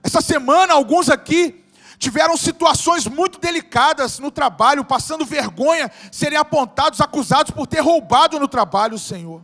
Essa 0.02 0.20
semana, 0.20 0.74
alguns 0.74 1.08
aqui 1.08 1.64
tiveram 1.98 2.36
situações 2.36 3.06
muito 3.06 3.38
delicadas 3.38 4.18
no 4.18 4.30
trabalho, 4.30 4.84
passando 4.84 5.24
vergonha, 5.24 5.90
serem 6.12 6.38
apontados, 6.38 7.00
acusados 7.00 7.52
por 7.52 7.66
ter 7.66 7.80
roubado 7.80 8.38
no 8.38 8.48
trabalho, 8.48 8.98
Senhor. 8.98 9.42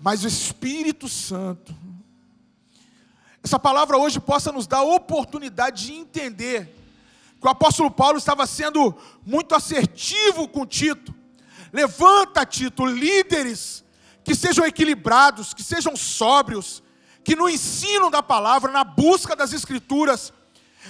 Mas 0.00 0.24
o 0.24 0.28
Espírito 0.28 1.08
Santo, 1.08 1.74
essa 3.42 3.58
palavra 3.58 3.96
hoje 3.96 4.20
possa 4.20 4.52
nos 4.52 4.66
dar 4.66 4.78
a 4.78 4.82
oportunidade 4.82 5.86
de 5.86 5.92
entender 5.94 6.74
que 7.40 7.46
o 7.46 7.50
apóstolo 7.50 7.90
Paulo 7.90 8.18
estava 8.18 8.46
sendo 8.46 8.96
muito 9.24 9.54
assertivo 9.54 10.48
com 10.48 10.66
Tito. 10.66 11.14
Levanta, 11.72 12.44
Tito, 12.44 12.84
líderes 12.84 13.84
que 14.24 14.34
sejam 14.34 14.64
equilibrados, 14.66 15.54
que 15.54 15.62
sejam 15.62 15.96
sóbrios, 15.96 16.82
que 17.24 17.36
no 17.36 17.48
ensino 17.48 18.10
da 18.10 18.22
palavra, 18.22 18.72
na 18.72 18.84
busca 18.84 19.34
das 19.34 19.52
escrituras, 19.52 20.32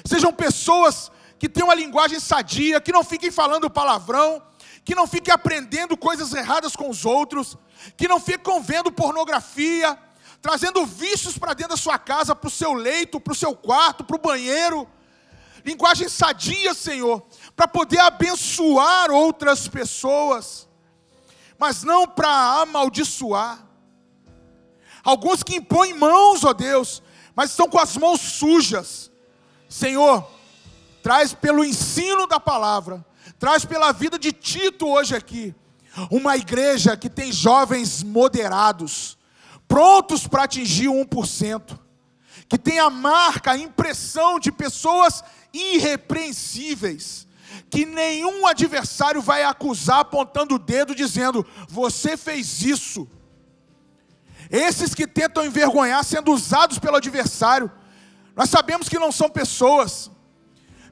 sejam 0.05 0.33
pessoas 0.33 1.11
que 1.39 1.49
tenham 1.49 1.69
uma 1.69 1.75
linguagem 1.75 2.21
sadia, 2.21 2.81
que 2.81 2.93
não 2.93 3.05
fiquem 3.05 3.31
falando 3.31 3.71
palavrão, 3.71 4.43
que 4.85 4.95
não 4.95 5.07
fiquem 5.07 5.33
aprendendo 5.33 5.97
coisas 5.97 6.33
erradas 6.33 6.75
com 6.75 6.89
os 6.89 7.05
outros, 7.05 7.57
que 7.97 8.09
não 8.09 8.21
fiquem 8.21 8.61
vendo 8.63 8.93
pornografia, 8.93 9.99
trazendo 10.41 10.87
vícios 10.87 11.37
para 11.37 11.55
dentro 11.55 11.71
da 11.71 11.77
sua 11.77 11.99
casa, 11.99 12.35
para 12.35 12.49
o 12.49 12.51
seu 12.51 12.73
leito, 12.73 13.21
para 13.21 13.33
o 13.33 13.37
seu 13.37 13.55
quarto, 13.55 14.05
para 14.05 14.17
o 14.17 14.21
banheiro. 14.21 14.89
Linguagem 15.65 16.09
sadia, 16.09 16.73
Senhor, 16.73 17.27
para 17.57 17.67
poder 17.67 17.99
abençoar 17.99 19.11
outras 19.11 19.67
pessoas 19.67 20.68
mas 21.59 21.83
não 21.83 22.07
para 22.07 22.61
amaldiçoar. 22.63 23.67
Alguns 25.03 25.43
que 25.43 25.57
impõem 25.57 25.95
mãos, 25.95 26.45
ó 26.45 26.53
Deus, 26.53 27.03
mas 27.35 27.51
estão 27.51 27.69
com 27.69 27.79
as 27.79 27.97
mãos 27.97 28.21
sujas. 28.21 29.11
Senhor, 29.69 30.29
traz 31.03 31.33
pelo 31.35 31.65
ensino 31.65 32.27
da 32.27 32.41
palavra, 32.41 33.05
traz 33.39 33.65
pela 33.65 33.93
vida 33.93 34.19
de 34.19 34.33
Tito 34.33 34.87
hoje 34.87 35.15
aqui. 35.15 35.55
Uma 36.11 36.37
igreja 36.37 36.97
que 36.97 37.11
tem 37.11 37.33
jovens 37.33 38.03
moderados, 38.03 39.19
prontos 39.67 40.27
para 40.27 40.45
atingir 40.45 40.89
o 40.89 41.05
1%, 41.05 41.79
que 42.49 42.59
tem 42.59 42.79
a 42.79 42.89
marca, 42.89 43.53
a 43.53 43.59
impressão 43.59 44.39
de 44.39 44.51
pessoas 44.51 45.23
irrepreensíveis, 45.53 47.28
que 47.71 47.85
nenhum 47.85 48.47
adversário 48.47 49.21
vai 49.21 49.45
acusar 49.45 50.01
apontando 50.01 50.55
o 50.55 50.59
dedo 50.59 50.95
dizendo: 50.95 51.47
"Você 51.69 52.17
fez 52.17 52.63
isso". 52.63 53.09
Esses 54.51 54.95
que 54.95 55.07
tentam 55.07 55.45
envergonhar 55.45 56.03
sendo 56.05 56.33
usados 56.33 56.79
pelo 56.79 56.97
adversário, 56.97 57.71
nós 58.35 58.49
sabemos 58.49 58.89
que 58.89 58.99
não 58.99 59.13
são 59.13 59.29
pessoas, 59.29 60.11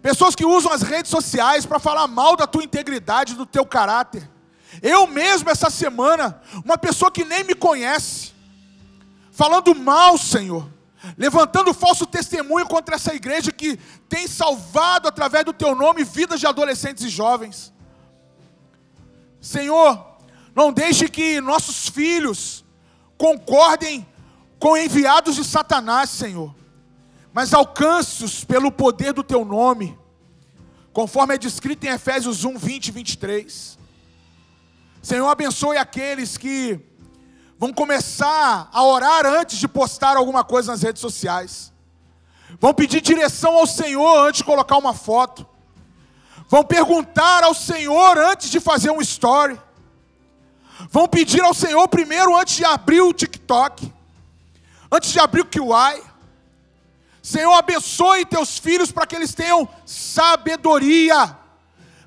pessoas 0.03 0.35
que 0.35 0.45
usam 0.45 0.73
as 0.73 0.83
redes 0.83 1.11
sociais 1.11 1.65
para 1.65 1.79
falar 1.79 2.07
mal 2.07 2.37
da 2.37 2.47
tua 2.47 2.65
integridade, 2.65 3.35
do 3.35 3.47
teu 3.47 3.65
caráter. 3.65 4.29
Eu 4.83 5.07
mesmo, 5.07 5.49
essa 5.49 5.71
semana, 5.71 6.41
uma 6.65 6.77
pessoa 6.77 7.11
que 7.11 7.25
nem 7.25 7.45
me 7.45 7.55
conhece, 7.55 8.33
falando 9.31 9.75
mal, 9.75 10.19
Senhor, 10.19 10.69
levantando 11.17 11.75
falso 11.75 12.07
testemunho 12.07 12.67
contra 12.67 12.97
essa 12.97 13.15
igreja 13.15 13.53
que 13.53 13.79
tem 14.09 14.27
salvado 14.27 15.09
através 15.09 15.45
do 15.45 15.53
teu 15.53 15.75
nome 15.75 16.05
vidas 16.05 16.41
de 16.41 16.47
adolescentes 16.47 17.05
e 17.05 17.09
jovens. 17.09 17.73
Senhor, 19.41 20.17
não 20.55 20.73
deixe 20.73 21.09
que 21.09 21.41
nossos 21.41 21.89
filhos 21.89 22.65
concordem 23.17 24.07
com 24.59 24.77
enviados 24.77 25.37
de 25.37 25.45
Satanás, 25.45 26.11
Senhor, 26.11 26.55
mas 27.33 27.53
alcance-os 27.53 28.45
pelo 28.45 28.73
poder 28.73 29.13
do 29.13 29.23
teu 29.23 29.45
nome, 29.45 29.97
conforme 30.93 31.35
é 31.35 31.39
descrito 31.39 31.87
em 31.87 31.91
Efésios 31.91 32.45
1, 32.45 32.57
20 32.57 32.89
e 32.89 32.91
23. 32.91 33.79
Senhor, 35.03 35.29
abençoe 35.29 35.77
aqueles 35.77 36.37
que 36.37 36.81
vão 37.59 37.73
começar 37.73 38.69
a 38.73 38.85
orar 38.85 39.25
antes 39.27 39.59
de 39.59 39.67
postar 39.67 40.17
alguma 40.17 40.45
coisa 40.45 40.73
nas 40.73 40.83
redes 40.83 41.01
sociais, 41.01 41.73
vão 42.61 42.75
pedir 42.75 43.01
direção 43.01 43.57
ao 43.57 43.67
Senhor 43.67 44.27
antes 44.27 44.39
de 44.39 44.45
colocar 44.45 44.77
uma 44.77 44.95
foto, 44.95 45.47
vão 46.49 46.63
perguntar 46.63 47.43
ao 47.43 47.55
Senhor 47.55 48.19
antes 48.19 48.51
de 48.51 48.61
fazer 48.61 48.91
um 48.91 49.01
story, 49.01 49.59
vão 50.91 51.09
pedir 51.09 51.43
ao 51.43 51.55
Senhor 51.55 51.89
primeiro 51.89 52.37
antes 52.37 52.57
de 52.57 52.65
abrir 52.65 53.01
o 53.01 53.13
TikTok, 53.13 53.93
antes 54.93 55.13
de 55.13 55.19
abrir 55.19 55.41
o 55.41 55.47
QI. 55.47 56.03
Senhor, 57.23 57.55
abençoe 57.55 58.25
teus 58.25 58.59
filhos 58.59 58.93
para 58.93 59.07
que 59.07 59.17
eles 59.17 59.35
tenham 59.35 59.69
sabedoria, 59.85 61.37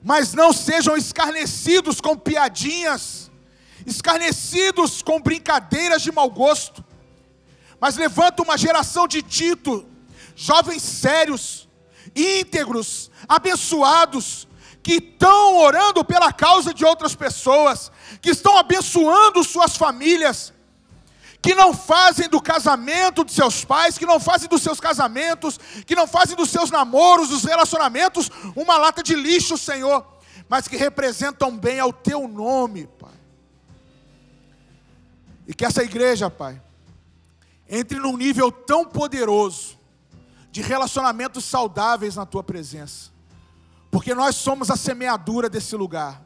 mas 0.02 0.34
não 0.34 0.54
sejam 0.54 0.95
escarnecidos 0.95 2.00
com 2.00 2.16
piadinhas, 2.16 3.28
escarnecidos 3.90 5.02
com 5.02 5.22
brincadeiras 5.22 6.02
de 6.02 6.12
mau 6.12 6.30
gosto. 6.30 6.84
Mas 7.80 7.96
levanta 7.96 8.44
uma 8.44 8.58
geração 8.58 9.08
de 9.08 9.22
Tito, 9.22 9.88
jovens 10.36 10.82
sérios, 10.82 11.68
íntegros, 12.16 13.10
abençoados, 13.28 14.48
que 14.82 14.94
estão 14.94 15.58
orando 15.58 16.04
pela 16.04 16.32
causa 16.32 16.74
de 16.74 16.86
outras 16.86 17.16
pessoas, 17.16 17.92
que 18.22 18.32
estão 18.32 18.58
abençoando 18.58 19.44
suas 19.44 19.78
famílias, 19.78 20.54
que 21.42 21.56
não 21.56 21.74
fazem 21.74 22.28
do 22.28 22.42
casamento 22.42 23.24
de 23.24 23.32
seus 23.32 23.64
pais, 23.64 23.98
que 23.98 24.06
não 24.06 24.20
fazem 24.20 24.50
dos 24.50 24.62
seus 24.62 24.80
casamentos, 24.80 25.60
que 25.86 25.96
não 25.96 26.08
fazem 26.08 26.36
dos 26.36 26.50
seus 26.50 26.70
namoros, 26.70 27.30
dos 27.30 27.44
relacionamentos, 27.44 28.30
uma 28.56 28.78
lata 28.78 29.02
de 29.02 29.16
lixo, 29.16 29.58
Senhor, 29.58 30.06
mas 30.50 30.68
que 30.68 30.76
representam 30.76 31.56
bem 31.56 31.80
ao 31.80 31.94
teu 31.94 32.28
nome, 32.28 32.88
Pai. 33.00 33.18
E 35.50 35.54
que 35.56 35.66
essa 35.66 35.84
igreja, 35.84 36.30
Pai, 36.30 36.62
entre 37.68 37.97
num 37.97 38.16
nível 38.16 38.52
tão 38.52 38.86
poderoso 38.86 39.80
de 40.52 40.62
relacionamentos 40.62 41.43
saudáveis 41.43 42.16
na 42.16 42.24
tua 42.24 42.43
presença, 42.43 43.10
porque 43.89 44.14
nós 44.14 44.36
somos 44.36 44.70
a 44.70 44.76
semeadura 44.76 45.50
desse 45.50 45.76
lugar. 45.76 46.22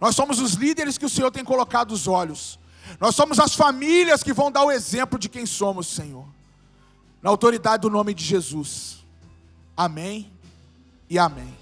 Nós 0.00 0.14
somos 0.14 0.38
os 0.38 0.52
líderes 0.52 0.96
que 0.96 1.04
o 1.04 1.08
Senhor 1.08 1.32
tem 1.32 1.44
colocado 1.44 1.90
os 1.90 2.06
olhos. 2.06 2.56
Nós 3.00 3.16
somos 3.16 3.40
as 3.40 3.52
famílias 3.52 4.22
que 4.22 4.32
vão 4.32 4.48
dar 4.48 4.62
o 4.62 4.70
exemplo 4.70 5.18
de 5.18 5.28
quem 5.28 5.44
somos, 5.44 5.88
Senhor. 5.88 6.28
Na 7.20 7.30
autoridade 7.30 7.80
do 7.80 7.90
nome 7.90 8.14
de 8.14 8.22
Jesus. 8.22 9.04
Amém 9.76 10.32
e 11.10 11.18
amém. 11.18 11.61